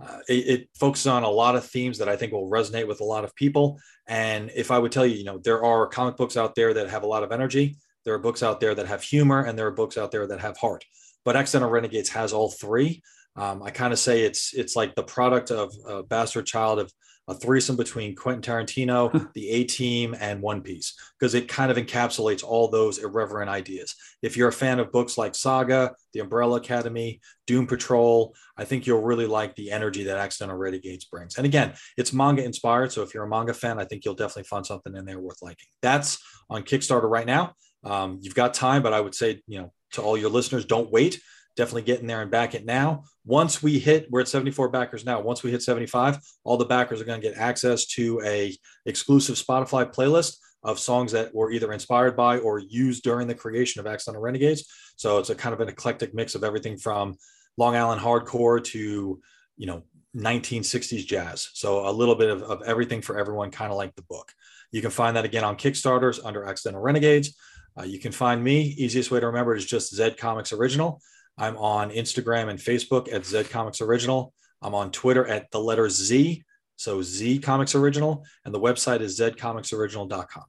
[0.00, 3.00] Uh, it, it, focuses on a lot of themes that I think will resonate with
[3.00, 3.80] a lot of people.
[4.06, 6.88] And if I would tell you, you know, there are comic books out there that
[6.88, 9.66] have a lot of energy, there are books out there that have humor, and there
[9.66, 10.84] are books out there that have heart.
[11.24, 13.02] But Accidental Renegades has all three.
[13.36, 16.92] Um, I kind of say it's it's like the product of a bastard child of
[17.28, 21.76] a threesome between Quentin Tarantino, the A Team, and One Piece, because it kind of
[21.76, 23.94] encapsulates all those irreverent ideas.
[24.22, 28.86] If you're a fan of books like Saga, The Umbrella Academy, Doom Patrol, I think
[28.86, 31.36] you'll really like the energy that Accidental Renegades brings.
[31.36, 32.92] And again, it's manga inspired.
[32.92, 35.42] So if you're a manga fan, I think you'll definitely find something in there worth
[35.42, 35.68] liking.
[35.82, 36.18] That's
[36.48, 37.52] on Kickstarter right now.
[37.84, 40.90] Um, you've got time, but I would say, you know, to all your listeners, don't
[40.90, 41.20] wait
[41.58, 43.04] definitely get in there and back it now.
[43.26, 45.20] Once we hit, we're at 74 backers now.
[45.20, 48.56] Once we hit 75, all the backers are going to get access to a
[48.86, 53.80] exclusive Spotify playlist of songs that were either inspired by or used during the creation
[53.80, 54.64] of Accidental Renegades.
[54.96, 57.16] So it's a kind of an eclectic mix of everything from
[57.56, 59.20] Long Island hardcore to,
[59.56, 59.82] you know,
[60.16, 61.50] 1960s jazz.
[61.54, 64.32] So a little bit of, of everything for everyone, kind of like the book.
[64.70, 67.36] You can find that again on Kickstarters under Accidental Renegades.
[67.78, 68.62] Uh, you can find me.
[68.62, 71.00] Easiest way to remember is just Zed Comics Original.
[71.38, 74.34] I'm on Instagram and Facebook at Z Comics Original.
[74.60, 76.42] I'm on Twitter at the letter Z,
[76.76, 80.44] so Z Comics Original, and the website is zcomicsoriginal.com.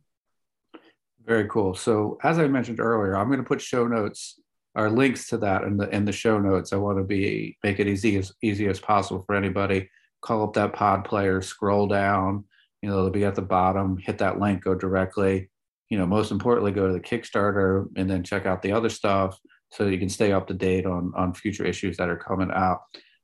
[1.23, 1.75] Very cool.
[1.75, 4.39] So as I mentioned earlier, I'm going to put show notes
[4.73, 6.73] or links to that in the in the show notes.
[6.73, 9.89] I want to be make it easy as easy as possible for anybody.
[10.21, 12.45] Call up that pod player, scroll down,
[12.81, 15.49] you know, it'll be at the bottom, hit that link, go directly.
[15.89, 19.39] You know, most importantly, go to the Kickstarter and then check out the other stuff
[19.72, 22.82] so you can stay up to date on on future issues that are coming out.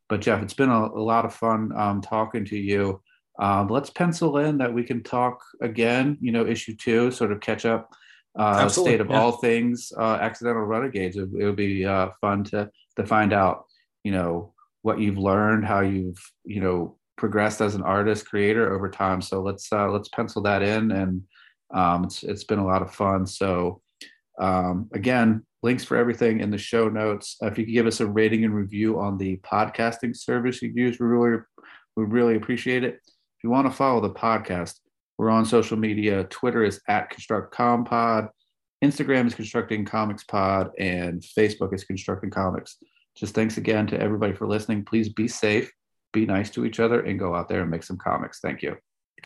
[0.07, 3.01] But Jeff, it's been a, a lot of fun um, talking to you.
[3.39, 6.17] Um, let's pencil in that we can talk again.
[6.21, 7.93] You know, issue two, sort of catch up.
[8.37, 9.19] Uh, state of yeah.
[9.19, 11.15] all things uh, accidental renegades.
[11.15, 13.65] It, it would be uh, fun to to find out.
[14.03, 18.89] You know what you've learned, how you've you know progressed as an artist creator over
[18.89, 19.21] time.
[19.21, 21.23] So let's uh, let's pencil that in, and
[21.73, 23.25] um, it's it's been a lot of fun.
[23.25, 23.81] So
[24.39, 27.37] Um, again, links for everything in the show notes.
[27.41, 30.71] Uh, if you could give us a rating and review on the podcasting service you
[30.75, 31.39] use, we really,
[31.95, 32.95] we really appreciate it.
[32.95, 34.79] If you want to follow the podcast,
[35.17, 36.25] we're on social media.
[36.25, 38.29] Twitter is at ConstructCompod.
[38.83, 42.77] Instagram is Constructing Comics Pod, and Facebook is Constructing Comics.
[43.15, 44.83] Just thanks again to everybody for listening.
[44.83, 45.71] Please be safe,
[46.11, 48.39] be nice to each other, and go out there and make some comics.
[48.41, 48.75] Thank you.